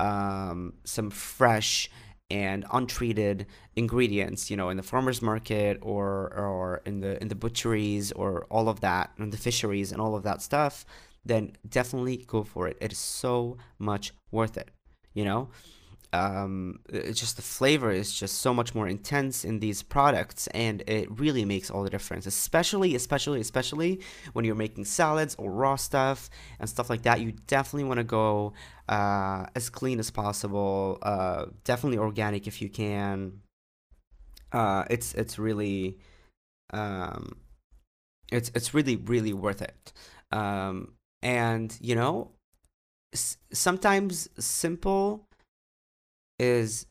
[0.00, 1.88] um, some fresh
[2.30, 7.34] and untreated ingredients you know in the farmers market or or in the in the
[7.34, 10.84] butcheries or all of that and the fisheries and all of that stuff
[11.24, 12.76] then definitely go for it.
[12.80, 14.70] It is so much worth it
[15.14, 15.50] you know
[16.12, 16.78] um,
[17.12, 21.44] just the flavor is just so much more intense in these products and it really
[21.44, 24.00] makes all the difference especially especially especially
[24.32, 26.28] when you're making salads or raw stuff
[26.60, 27.20] and stuff like that.
[27.20, 28.52] You definitely want to go
[28.88, 33.40] uh, as clean as possible uh, definitely organic if you can.
[34.52, 35.98] Uh, it's it's really
[36.72, 37.36] um,
[38.30, 39.92] it's it's really really worth it.
[40.30, 42.32] Um, and you know
[43.12, 45.28] s- sometimes simple
[46.42, 46.86] is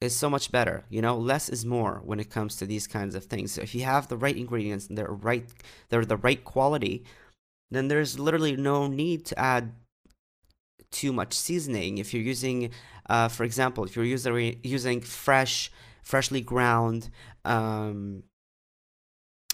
[0.00, 0.84] is so much better.
[0.90, 3.52] You know, less is more when it comes to these kinds of things.
[3.52, 5.46] So if you have the right ingredients and they're right,
[5.88, 7.04] they're the right quality,
[7.70, 9.72] then there's literally no need to add
[10.90, 11.98] too much seasoning.
[11.98, 12.70] If you're using,
[13.08, 15.70] uh, for example, if you're using using fresh,
[16.02, 17.08] freshly ground
[17.44, 18.24] um,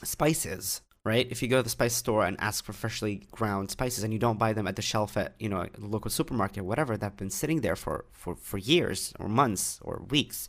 [0.03, 1.27] spices, right?
[1.31, 4.19] If you go to the spice store and ask for freshly ground spices and you
[4.19, 7.17] don't buy them at the shelf at, you know, the local supermarket, whatever, that have
[7.17, 10.49] been sitting there for, for, for years or months or weeks,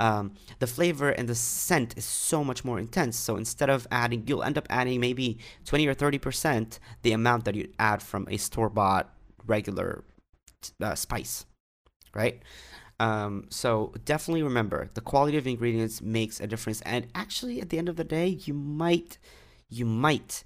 [0.00, 3.16] um, the flavor and the scent is so much more intense.
[3.16, 7.54] So instead of adding, you'll end up adding maybe 20 or 30% the amount that
[7.54, 9.14] you add from a store bought
[9.46, 10.04] regular
[10.80, 11.44] uh, spice,
[12.14, 12.42] right?
[12.98, 16.80] Um, so definitely remember the quality of ingredients makes a difference.
[16.82, 19.18] And actually, at the end of the day, you might
[19.72, 20.44] you might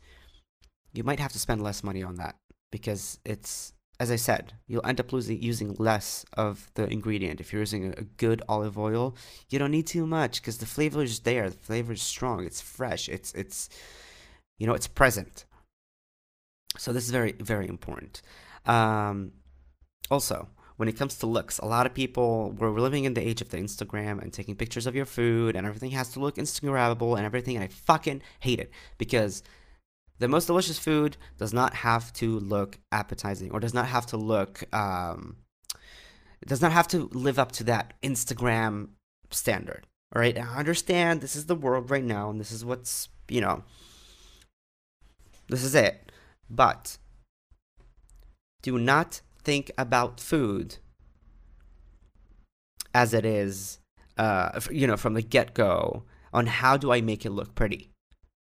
[0.92, 2.36] you might have to spend less money on that
[2.70, 7.40] because it's as I said, you'll end up losing using less of the ingredient.
[7.40, 9.16] If you're using a, good olive oil,
[9.48, 11.48] you don't need too much because the flavor is there.
[11.48, 12.44] The flavor is strong.
[12.44, 13.08] It's fresh.
[13.08, 13.70] It's it's
[14.58, 15.46] you know it's present.
[16.76, 18.20] So this is very very important.
[18.66, 19.32] Um,
[20.10, 23.40] also, when it comes to looks, a lot of people we're living in the age
[23.40, 27.16] of the Instagram and taking pictures of your food and everything has to look Instagrammable
[27.16, 29.42] and everything and I fucking hate it because
[30.18, 34.16] the most delicious food does not have to look appetizing or does not have to
[34.16, 35.36] look um
[36.46, 38.88] does not have to live up to that Instagram
[39.30, 39.86] standard.
[40.14, 40.38] All right?
[40.38, 43.64] I understand this is the world right now and this is what's, you know,
[45.48, 46.12] this is it.
[46.48, 46.98] But
[48.62, 50.78] do not think about food
[52.92, 53.78] as it is,
[54.18, 57.90] uh, you know, from the get go on how do I make it look pretty.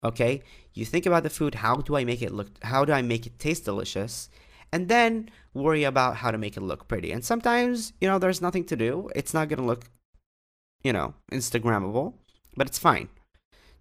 [0.03, 0.41] Okay?
[0.73, 3.27] You think about the food, how do I make it look, how do I make
[3.27, 4.29] it taste delicious?
[4.73, 7.11] And then worry about how to make it look pretty.
[7.11, 9.09] And sometimes, you know, there's nothing to do.
[9.15, 9.85] It's not going to look,
[10.83, 12.15] you know, Instagrammable,
[12.55, 13.07] but it's fine.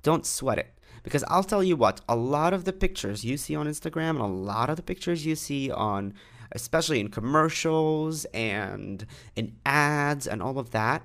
[0.03, 0.71] Don't sweat it.
[1.03, 4.21] Because I'll tell you what, a lot of the pictures you see on Instagram and
[4.21, 6.13] a lot of the pictures you see on
[6.53, 11.03] especially in commercials and in ads and all of that.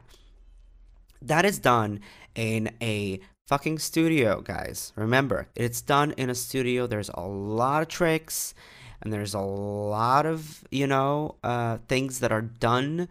[1.22, 2.00] That is done
[2.36, 4.94] in a fucking studio, guys.
[4.96, 6.88] Remember, it's done in a studio.
[6.88, 8.54] There's a lot of tricks
[9.02, 13.08] and there's a lot of, you know, uh, things that are done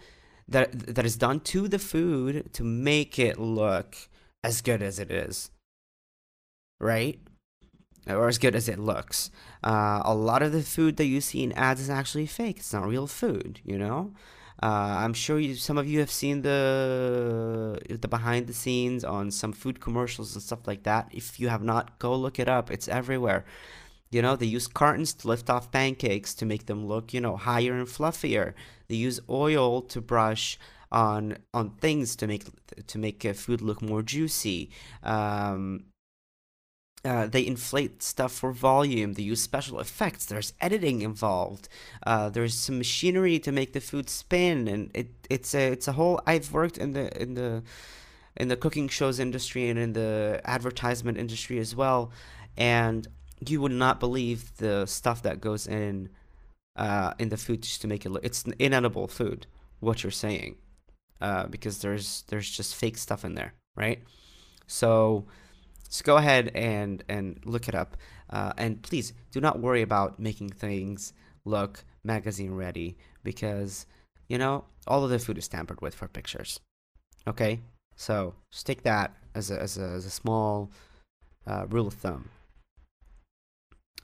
[0.48, 3.96] that that is done to the food to make it look
[4.42, 5.50] as good as it is.
[6.80, 7.20] Right?
[8.14, 9.30] Or as good as it looks.
[9.62, 12.58] Uh, a lot of the food that you see in ads is actually fake.
[12.58, 14.12] It's not real food, you know.
[14.62, 19.30] Uh, I'm sure you, some of you have seen the the behind the scenes on
[19.30, 21.08] some food commercials and stuff like that.
[21.12, 22.70] If you have not, go look it up.
[22.70, 23.46] It's everywhere.
[24.10, 27.36] You know, they use cartons to lift off pancakes to make them look, you know,
[27.36, 28.54] higher and fluffier.
[28.88, 30.58] They use oil to brush
[30.92, 32.44] on on things to make
[32.86, 34.70] to make food look more juicy.
[35.02, 35.84] Um,
[37.04, 39.14] uh, they inflate stuff for volume.
[39.14, 40.26] They use special effects.
[40.26, 41.68] There's editing involved.
[42.06, 45.92] Uh, there's some machinery to make the food spin, and it it's a it's a
[45.92, 46.20] whole.
[46.26, 47.62] I've worked in the in the
[48.36, 52.12] in the cooking shows industry and in the advertisement industry as well,
[52.56, 53.08] and
[53.46, 56.10] you would not believe the stuff that goes in
[56.76, 58.24] uh, in the food just to make it look.
[58.24, 59.46] It's inedible food.
[59.80, 60.56] What you're saying,
[61.22, 64.02] uh, because there's there's just fake stuff in there, right?
[64.66, 65.24] So
[65.90, 67.96] so go ahead and and look it up.
[68.30, 71.12] Uh, and please do not worry about making things
[71.44, 73.86] look magazine ready because
[74.28, 76.60] you know all of the food is tampered with for pictures.
[77.26, 77.60] Okay,
[77.96, 80.70] so just take that as a as a, as a small
[81.46, 82.30] uh, rule of thumb.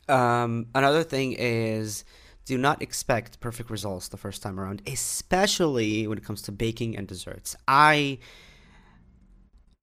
[0.09, 2.05] Um, another thing is
[2.44, 6.96] do not expect perfect results the first time around, especially when it comes to baking
[6.96, 7.57] and desserts.
[7.66, 8.18] I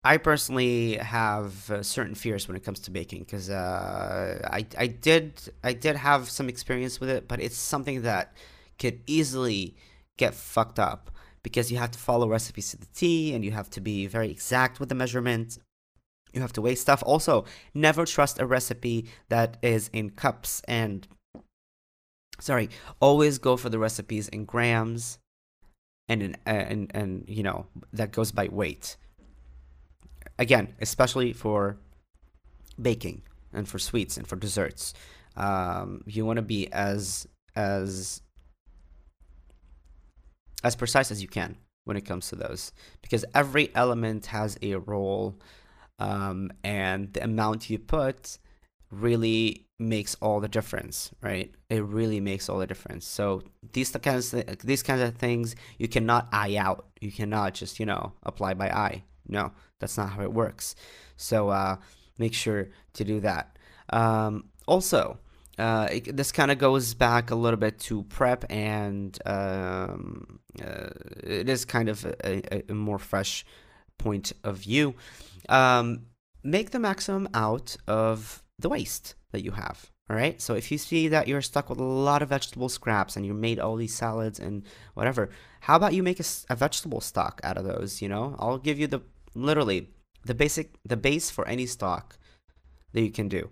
[0.04, 4.88] I personally have uh, certain fears when it comes to baking because uh, I I
[4.88, 8.34] did I did have some experience with it, but it's something that
[8.78, 9.76] could easily
[10.18, 11.10] get fucked up
[11.42, 14.30] because you have to follow recipes to the T and you have to be very
[14.30, 15.58] exact with the measurements.
[16.34, 17.04] You have to weigh stuff.
[17.06, 21.08] Also, never trust a recipe that is in cups and
[22.40, 25.20] sorry, always go for the recipes in grams
[26.10, 28.98] and in and and you know that goes by weight
[30.40, 31.78] again, especially for
[32.82, 33.22] baking
[33.54, 34.94] and for sweets and for desserts.
[35.36, 38.22] Um, you want to be as as
[40.64, 44.76] as precise as you can when it comes to those because every element has a
[44.76, 45.38] role
[46.00, 48.38] um, and the amount you put
[48.90, 51.52] really makes all the difference right?
[51.70, 53.06] It really makes all the difference.
[53.06, 53.44] So
[53.74, 56.88] these kinds of, these kinds of things you cannot eye out.
[57.02, 60.76] You cannot just you know apply by eye no, that's not how it works.
[61.16, 61.78] So uh,
[62.18, 63.58] make sure to do that.
[63.90, 65.20] Um, also,
[65.58, 70.90] uh, it, this kind of goes back a little bit to prep, and um, uh,
[71.24, 73.46] it is kind of a, a, more fresh
[73.98, 74.96] point of view.
[75.50, 76.08] Um,
[76.44, 79.92] make the maximum out of the waste that you have.
[80.10, 80.42] All right.
[80.42, 83.34] So if you see that you're stuck with a lot of vegetable scraps and you
[83.34, 84.64] made all these salads and
[84.96, 85.30] whatever,
[85.62, 88.02] how about you make a, a vegetable stock out of those?
[88.02, 89.02] You know, I'll give you the
[89.36, 89.90] literally
[90.26, 92.18] the basic, the base for any stock
[92.94, 93.50] that you can do.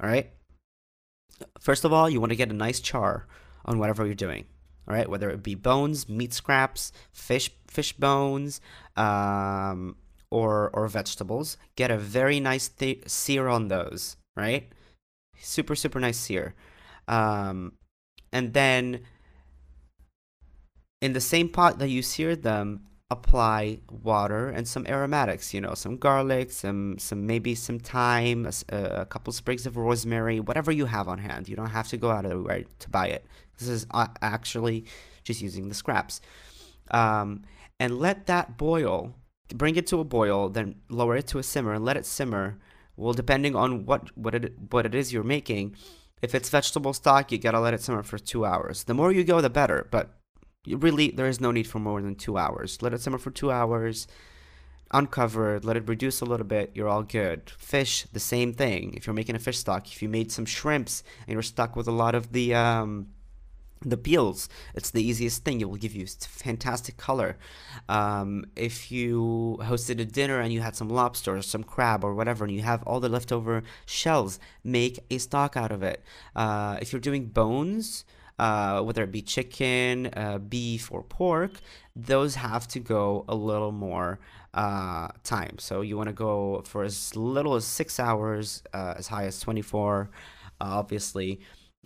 [0.00, 0.30] All right.
[1.60, 3.26] First of all, you want to get a nice char
[3.64, 4.44] on whatever you're doing.
[4.88, 8.60] All right, whether it be bones, meat scraps, fish fish bones,
[8.96, 9.96] um,
[10.30, 14.16] or or vegetables, get a very nice th- sear on those.
[14.36, 14.72] Right,
[15.38, 16.56] super super nice sear,
[17.06, 17.74] um,
[18.32, 19.02] and then
[21.00, 25.74] in the same pot that you seared them, apply water and some aromatics you know
[25.74, 30.86] some garlic some some maybe some thyme a, a, couple sprigs of rosemary whatever you
[30.86, 31.48] have on hand.
[31.48, 33.26] You don't have to go out of the way to buy it.
[33.58, 33.86] This is
[34.22, 34.86] actually
[35.24, 36.20] just using the scraps.
[36.90, 37.42] Um,
[37.78, 39.14] and let that boil.
[39.54, 42.58] Bring it to a boil then lower it to a simmer and let it simmer.
[42.96, 45.76] Well depending on what what it what it is you're making
[46.22, 48.84] if it's vegetable stock you gotta let it simmer for two hours.
[48.84, 50.10] The more you go the better but
[50.66, 52.80] really there is no need for more than two hours.
[52.82, 54.06] Let it simmer for two hours
[54.92, 57.50] uncover let it reduce a little bit you're all good.
[57.50, 58.94] Fish the same thing.
[58.94, 61.88] If you're making a fish stock if you made some shrimps and you're stuck with
[61.88, 63.08] a lot of the um,
[63.80, 65.60] the peels it's the easiest thing.
[65.60, 67.36] It will give you fantastic color.
[67.88, 72.14] Um, if you hosted a dinner and you had some lobster or some crab or
[72.14, 76.04] whatever and you have all the leftover shells make a stock out of it.
[76.36, 78.04] Uh, if you're doing bones
[78.42, 81.52] uh, whether it be chicken, uh, beef, or pork,
[81.94, 84.18] those have to go a little more
[84.52, 85.56] uh, time.
[85.60, 89.38] So you want to go for as little as six hours, uh, as high as
[89.38, 90.10] 24,
[90.60, 91.40] uh, obviously.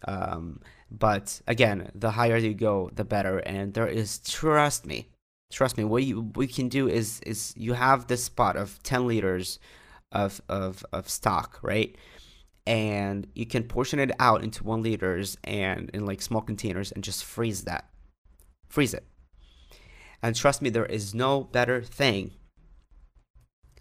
[0.09, 3.37] Um, but again, the higher you go, the better.
[3.41, 5.09] And there is, trust me,
[5.53, 9.07] trust me, what you we can do is is you have this spot of 10
[9.07, 9.59] liters
[10.11, 11.95] of of of stock, right?
[12.67, 17.05] And you can portion it out into one liters and in like small containers and
[17.05, 17.89] just freeze that
[18.69, 19.05] freeze it
[20.23, 22.33] and trust me there is no better thing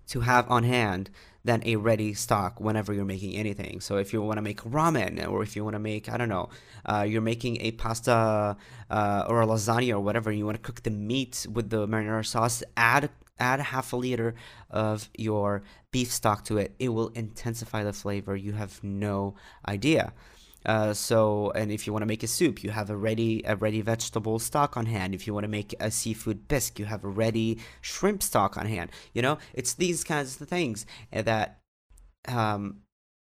[0.08, 1.10] to have on hand
[1.46, 3.80] than a ready stock whenever you're making anything.
[3.80, 6.28] So if you want to make ramen, or if you want to make, I don't
[6.28, 6.50] know,
[6.86, 8.58] uh, you're making a pasta
[8.90, 12.26] uh, or a lasagna or whatever, you want to cook the meat with the marinara
[12.26, 14.36] sauce, add add half a liter
[14.70, 16.76] of your beef stock to it.
[16.80, 18.36] It will intensify the flavor.
[18.36, 19.36] You have no
[19.68, 20.14] idea.
[20.66, 23.56] Uh, so, and if you want to make a soup, you have a ready a
[23.56, 25.14] ready vegetable stock on hand.
[25.14, 28.66] If you want to make a seafood bisque, you have a ready shrimp stock on
[28.66, 28.90] hand.
[29.14, 31.60] You know, it's these kinds of things that
[32.28, 32.82] um,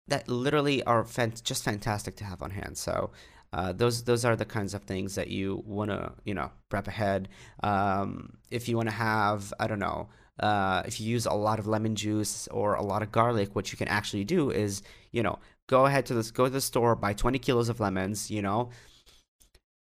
[0.08, 1.06] that literally are
[1.44, 2.78] just fantastic to have on hand.
[2.78, 3.12] So.
[3.56, 6.88] Uh, those those are the kinds of things that you want to you know prep
[6.90, 7.30] ahead.
[7.64, 10.10] Um, if you want to have I don't know
[10.42, 13.72] uh, if you use a lot of lemon juice or a lot of garlic, what
[13.72, 14.82] you can actually do is
[15.12, 18.30] you know go ahead to this go to the store buy 20 kilos of lemons
[18.30, 18.70] you know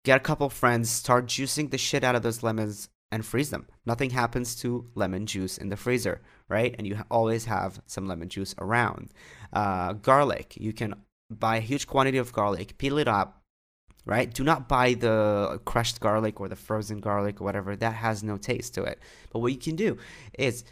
[0.05, 3.67] get a couple friends start juicing the shit out of those lemons and freeze them.
[3.85, 6.75] Nothing happens to lemon juice in the freezer right?
[6.77, 9.13] And you always have some lemon juice around.
[9.51, 10.93] Uh, garlic you can
[11.31, 13.42] buy a huge quantity of garlic peel it up
[14.05, 18.23] right do not buy the crushed garlic or the frozen garlic or whatever that has
[18.23, 18.99] no taste to it
[19.31, 19.97] but what you can do
[20.37, 20.63] is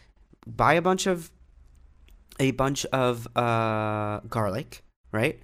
[0.45, 1.32] buy a bunch of
[2.39, 5.39] a bunch of uh, garlic right?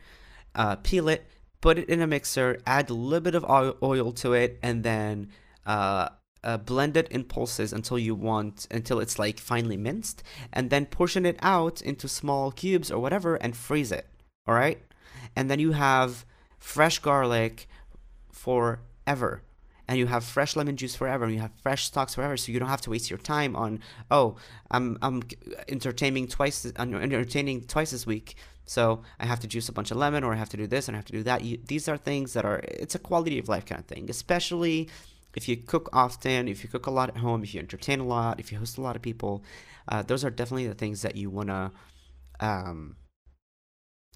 [0.56, 1.26] Uh, peel it,
[1.62, 3.46] put it in a mixer, add a little bit of
[3.84, 5.30] oil to it, and then
[5.66, 6.10] uh,
[6.44, 10.86] uh, blend it in pulses until you want until it's like finely minced, and then
[10.86, 14.08] portion it out into small cubes or whatever and freeze it.
[14.48, 14.82] All right,
[15.36, 16.26] and then you have
[16.58, 17.68] fresh garlic
[18.38, 19.42] forever
[19.88, 22.60] and you have fresh lemon juice forever and you have fresh stocks forever so you
[22.60, 23.80] don't have to waste your time on
[24.12, 24.36] oh
[24.72, 25.24] i'm i'm
[25.70, 28.36] entertaining twice i'm entertaining twice this week
[28.68, 30.88] so I have to juice a bunch of lemon, or I have to do this,
[30.88, 31.42] and I have to do that.
[31.42, 34.90] You, these are things that are it's a quality of life kind of thing, especially
[35.36, 38.06] if you cook often, if you cook a lot at home, if you entertain a
[38.06, 39.44] lot, if you host a lot of people.
[39.88, 41.72] Uh, those are definitely the things that you wanna
[42.42, 42.98] um,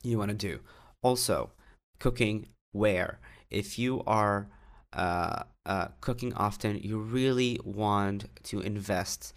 [0.03, 0.59] you wanna do.
[1.01, 1.51] Also,
[1.99, 3.19] cooking where
[3.52, 4.47] if you are
[4.93, 9.34] uh, uh, cooking often, you really want to invest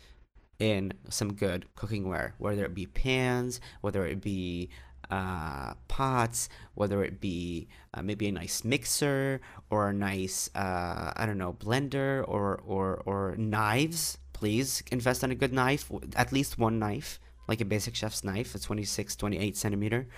[0.58, 4.70] in some good cookingware, whether it be pans, whether it be
[5.10, 9.40] uh, pots, whether it be uh, maybe a nice mixer
[9.70, 14.18] or a nice uh, I don't know blender or or or knives.
[14.32, 18.54] Please invest in a good knife, at least one knife, like a basic chef's knife,
[18.54, 20.08] a 26, 28 centimeter.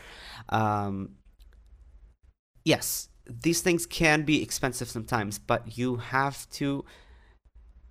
[0.48, 1.16] Um,
[2.64, 6.84] yes, these things can be expensive sometimes, but you have to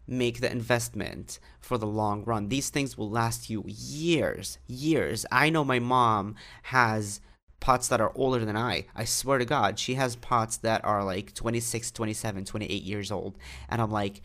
[0.08, 2.50] make the investment for the long run.
[2.50, 5.26] These things will last you years, years.
[5.32, 7.22] I know my mom has
[7.60, 8.86] pots that are older than I.
[8.96, 13.38] I swear to God, she has pots that are like 26, 27, 28 years old.
[13.68, 14.22] And I'm like,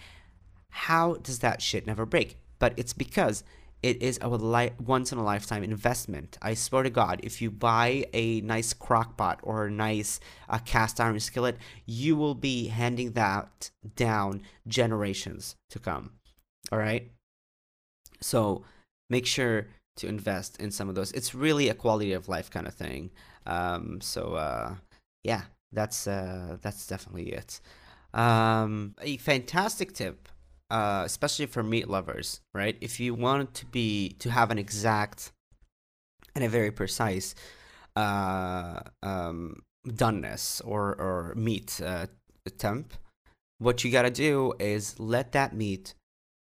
[0.68, 2.38] how does that shit never break?
[2.58, 3.42] But it's because
[3.83, 6.37] it is a li- once in a lifetime investment.
[6.43, 10.59] I swear to God, if you buy a nice crock pot or a nice uh,
[10.59, 11.57] cast iron skillet,
[11.87, 16.12] you will be handing that down generations to come.
[16.70, 17.11] All right?
[18.20, 18.64] So
[19.09, 21.12] make sure to invest in some of those.
[21.12, 23.11] It's really a quality of life kind of thing.
[23.47, 24.74] Um, so uh,
[25.24, 27.61] yeah, that's uh, that's definitely it.
[28.12, 30.28] Um, a fantastic tip
[30.71, 32.77] uh, especially for meat lovers, right?
[32.81, 35.33] If you want to be to have an exact
[36.35, 37.35] and a very precise
[37.97, 42.07] uh, um, doneness or or meat uh,
[42.59, 42.95] temp,
[43.59, 45.95] what you gotta do is let that meat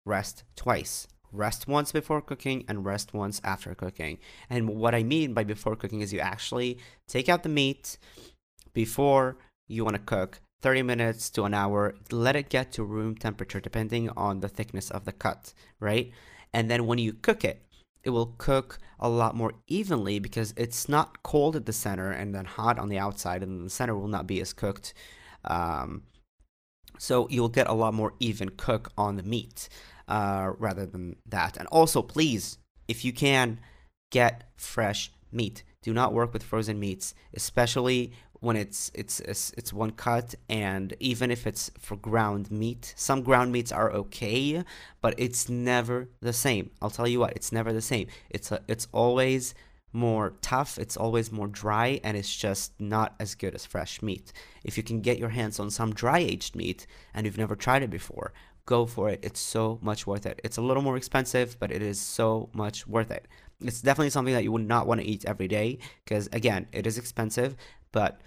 [0.06, 1.06] rest twice.
[1.32, 4.18] Rest once before cooking and rest once after cooking.
[4.48, 7.98] And what I mean by before cooking is you actually take out the meat
[8.72, 11.94] before you want to cook 30 minutes to an hour.
[12.10, 16.10] Let it get to room temperature depending on the thickness of the cut, right?
[16.54, 17.66] And then when you cook it,
[18.02, 22.34] it will cook a lot more evenly because it's not cold at the center and
[22.34, 24.94] then hot on the outside, and the center will not be as cooked.
[25.44, 26.04] Um,
[26.98, 29.68] so you'll get a lot more even cook on the meat
[30.08, 31.58] uh, rather than that.
[31.58, 32.56] And also, please,
[32.88, 33.60] if you can,
[34.10, 35.62] get fresh meat.
[35.82, 38.14] Do not work with frozen meats, especially
[38.44, 43.22] when it's, it's it's it's one cut and even if it's for ground meat some
[43.22, 44.62] ground meats are okay
[45.00, 46.70] but it's never the same.
[46.82, 48.06] I'll tell you what it's never the same.
[48.28, 49.54] It's a, it's always
[49.92, 54.32] more tough it's always more dry and it's just not as good as fresh meat.
[54.62, 57.82] If you can get your hands on some dry aged meat and you've never tried
[57.82, 58.32] it before
[58.66, 59.20] go for it.
[59.22, 60.40] It's so much worth it.
[60.42, 63.26] It's a little more expensive but it is so much worth it.
[63.62, 66.86] It's definitely something that you would not want to eat every day because again it
[66.86, 67.56] is expensive
[67.92, 68.20] but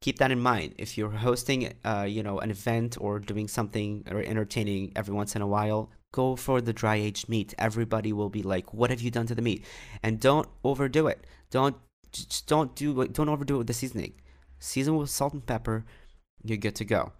[0.00, 0.74] keep that in mind.
[0.78, 5.36] If you're hosting uh, you know an event or doing something or entertaining every once
[5.36, 7.54] in a while go for the dry aged meat.
[7.58, 9.64] Everybody will be like what have you done to the meat?
[10.02, 11.26] And don't overdo it.
[11.50, 11.76] Don't
[12.12, 14.14] just don't do don't overdo it with the seasoning.
[14.58, 15.84] Season with salt and pepper.
[16.42, 17.12] You're good to go.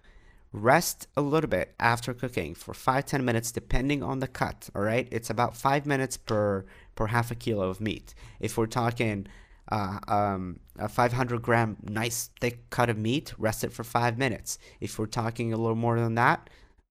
[0.52, 4.82] Rest a little bit after cooking for 5 10 minutes depending on the cut all
[4.82, 5.06] right?
[5.12, 6.64] It's about 5 minutes per
[6.96, 8.14] per half a kilo of meat.
[8.40, 9.28] If we're talking
[9.70, 14.58] uh, um, a 500 gram nice thick cut of meat, rest it for five minutes.
[14.80, 16.50] If we're talking a little more than that,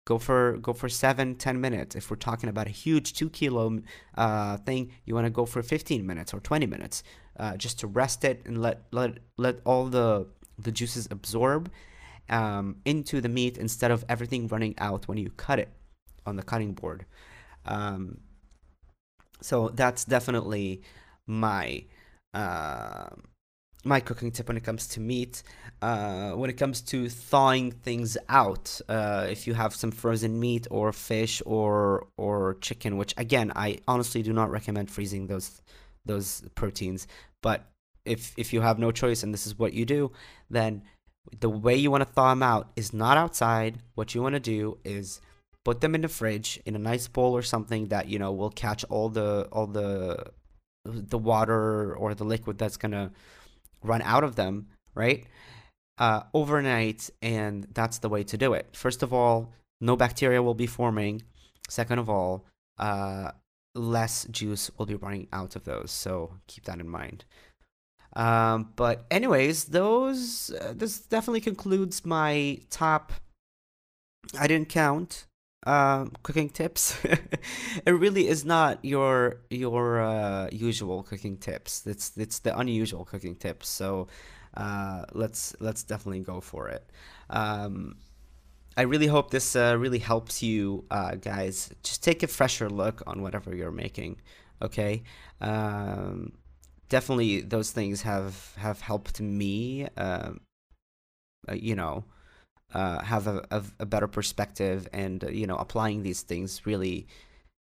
[0.06, 1.96] go for go for seven, ten minutes.
[1.96, 3.80] If we're talking about a huge two kilo
[4.18, 7.04] uh, thing, you want to go for 15 minutes or 20 minutes,
[7.40, 11.72] uh, just to rest it and let let let all the the juices absorb
[12.30, 15.70] um, into the meat instead of everything running out when you cut it
[16.26, 17.06] on the cutting board.
[17.66, 18.20] Um,
[19.42, 20.82] so that's definitely
[21.28, 21.84] my
[22.36, 23.08] uh,
[23.86, 25.44] my cooking tip when it comes to meat.
[25.82, 30.68] Uh, when it comes to thawing things out, uh, if you have some frozen meat
[30.70, 35.62] or fish or or chicken, which again I honestly do not recommend freezing those
[36.06, 37.08] those proteins.
[37.42, 37.70] But
[38.06, 40.12] if if you have no choice and this is what you do,
[40.50, 40.84] then
[41.40, 43.80] the way you want to thaw them out is not outside.
[43.94, 45.22] What you want to do is
[45.64, 48.52] put them in the fridge in a nice bowl or something that you know will
[48.52, 50.32] catch all the all the
[50.86, 53.12] the water or the liquid that's gonna
[53.84, 55.26] run out of them, right?
[55.98, 58.68] Uh, overnight, and that's the way to do it.
[58.76, 61.24] First of all, no bacteria will be forming.
[61.70, 62.46] Second of all,
[62.78, 63.32] uh,
[63.74, 65.92] less juice will be running out of those.
[65.92, 67.26] So keep that in mind.
[68.16, 73.12] Um, but anyways, those uh, this definitely concludes my top.
[74.40, 75.26] I didn't count
[75.66, 76.98] uh, cooking tips.
[77.86, 81.86] it really is not your your uh, usual cooking tips.
[81.88, 83.68] It's it's the unusual cooking tips.
[83.70, 84.08] So
[84.56, 86.90] uh, let's let's definitely go for it.
[87.30, 87.98] Um,
[88.78, 91.72] I really hope this uh, really helps you uh, guys.
[91.84, 94.22] Just take a fresher look on whatever you're making.
[94.62, 95.04] Okay.
[95.42, 96.34] Um,
[96.90, 99.88] definitely, those things have have helped me.
[99.98, 100.42] Um,
[101.48, 102.04] uh, you know
[102.76, 107.08] uh, have a, a, a, better perspective and uh, you know applying these things really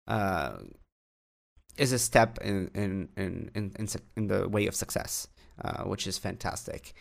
[0.08, 0.58] uh,
[1.78, 5.28] is a step in in, in in in in the way of success
[5.64, 6.94] uh, which is fantastic.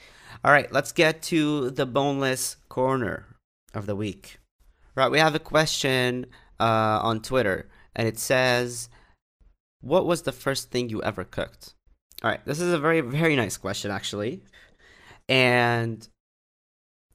[0.44, 3.38] All right let's get to the boneless corner
[3.72, 4.40] of the week.
[4.94, 6.26] Right we have a question
[6.60, 8.90] uh, on twitter and it says
[9.80, 11.72] what was the first thing you ever cooked?
[12.22, 14.42] All right this is a very very nice question actually.
[15.30, 16.06] And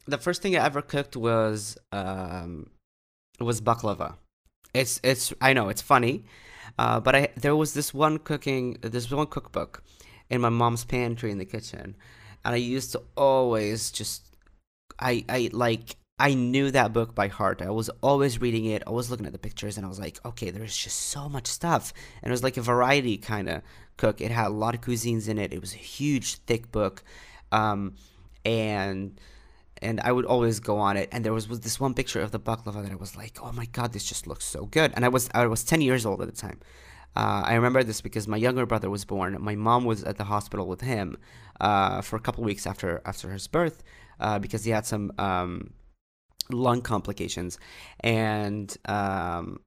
[0.08, 2.70] the first thing I ever cooked was um,
[3.40, 4.16] was baklava.
[4.74, 6.24] It's it's I know it's funny,
[6.80, 9.84] uh, but I there was this one cooking this one cookbook.
[10.32, 11.96] in my mom's pantry in the kitchen,
[12.44, 14.24] and I used to always just,
[14.98, 17.62] I I like I knew that book by heart.
[17.62, 20.50] I was always reading it, always looking at the pictures, and I was like, okay,
[20.50, 21.94] there's just so much stuff.
[22.24, 23.62] And it was like a variety kind of
[23.98, 24.22] cook.
[24.22, 25.52] It had a lot of cuisines in it.
[25.52, 27.04] It was a huge, thick book,
[27.52, 27.96] um,
[28.46, 29.20] and
[29.82, 31.10] and I would always go on it.
[31.12, 33.52] And there was, was this one picture of the baklava that I was like, oh
[33.52, 34.92] my god, this just looks so good.
[34.96, 36.60] And I was I was ten years old at the time.
[37.16, 39.38] Uh, I remember this because my younger brother was born.
[39.42, 41.18] My mom was at the hospital with him
[41.60, 43.84] uh, for a couple weeks after after his birth
[44.20, 45.74] uh, because he had some um,
[46.50, 47.58] lung complications,
[48.00, 49.60] and um,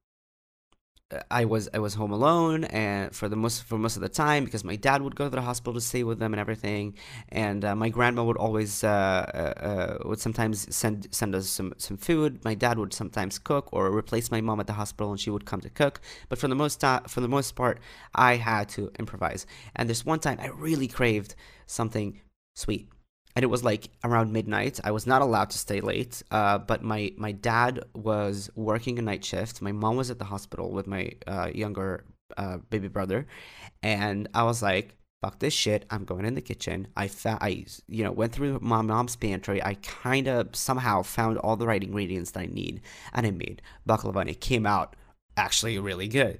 [1.29, 4.43] I was I was home alone, and for the most for most of the time
[4.43, 6.95] because my dad would go to the hospital to stay with them and everything,
[7.29, 11.75] and uh, my grandma would always uh, uh, uh, would sometimes send send us some
[11.77, 12.43] some food.
[12.43, 15.45] My dad would sometimes cook or replace my mom at the hospital, and she would
[15.45, 16.01] come to cook.
[16.27, 17.79] But for the most for the most part,
[18.15, 19.45] I had to improvise.
[19.75, 21.35] And this one time, I really craved
[21.67, 22.19] something
[22.55, 22.89] sweet
[23.35, 24.79] and it was like around midnight.
[24.83, 29.01] I was not allowed to stay late, uh, but my my dad was working a
[29.01, 29.61] night shift.
[29.61, 32.05] My mom was at the hospital with my uh, younger
[32.37, 33.27] uh, baby brother,
[33.83, 35.85] and I was like, "Fuck this shit!
[35.89, 39.61] I'm going in the kitchen." I fa- I you know went through my mom's pantry.
[39.61, 42.81] I kind of somehow found all the right ingredients that I need,
[43.13, 44.95] and I made baklava, and it came out
[45.37, 46.39] actually really good.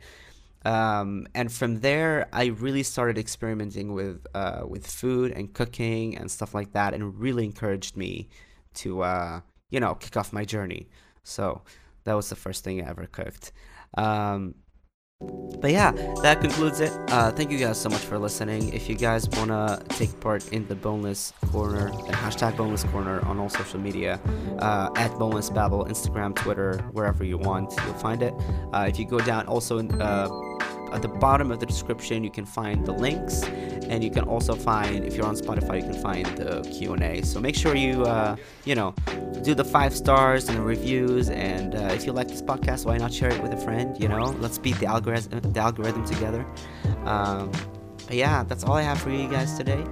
[0.65, 6.29] Um, and from there, I really started experimenting with uh, with food and cooking and
[6.29, 8.29] stuff like that, and really encouraged me
[8.75, 10.89] to uh, you know kick off my journey.
[11.23, 11.61] So
[12.03, 13.51] that was the first thing I ever cooked.
[13.95, 14.55] Um,
[15.61, 16.91] but yeah, that concludes it.
[17.09, 18.73] Uh, thank you guys so much for listening.
[18.73, 23.39] If you guys wanna take part in the Boneless Corner, the hashtag Boneless Corner on
[23.39, 24.19] all social media,
[24.59, 28.33] uh, at Boneless Babble, Instagram, Twitter, wherever you want, you'll find it.
[28.73, 30.27] Uh, if you go down, also in, uh,
[30.95, 33.43] at the bottom of the description you can find the links.
[33.89, 37.39] And you can also find if you're on spotify you can find the q&a so
[37.39, 38.95] make sure you uh, you know
[39.43, 41.29] do the five stars and the reviews.
[41.29, 44.07] And uh, if you like this podcast why not share it with a friend you
[44.07, 44.35] know?
[44.39, 46.45] Let's beat the algorithm the algorithm together.
[47.05, 47.51] Um,
[48.07, 49.83] but yeah that's all i have for you guys today.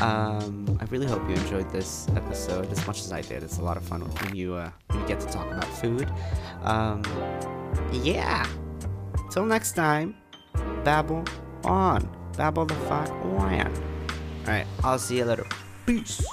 [0.00, 3.42] Um, i really hope you enjoyed this episode as much as i did.
[3.42, 6.10] It's a lot of fun when you uh, when you get to talk about food.
[6.62, 7.02] Um,
[7.92, 8.46] yeah.
[9.30, 10.14] Till next time
[10.84, 11.24] babble
[11.64, 12.08] on.
[12.36, 13.72] Babble the fuck on.
[14.46, 15.46] Alright, I'll see you later.
[15.86, 16.24] Peace.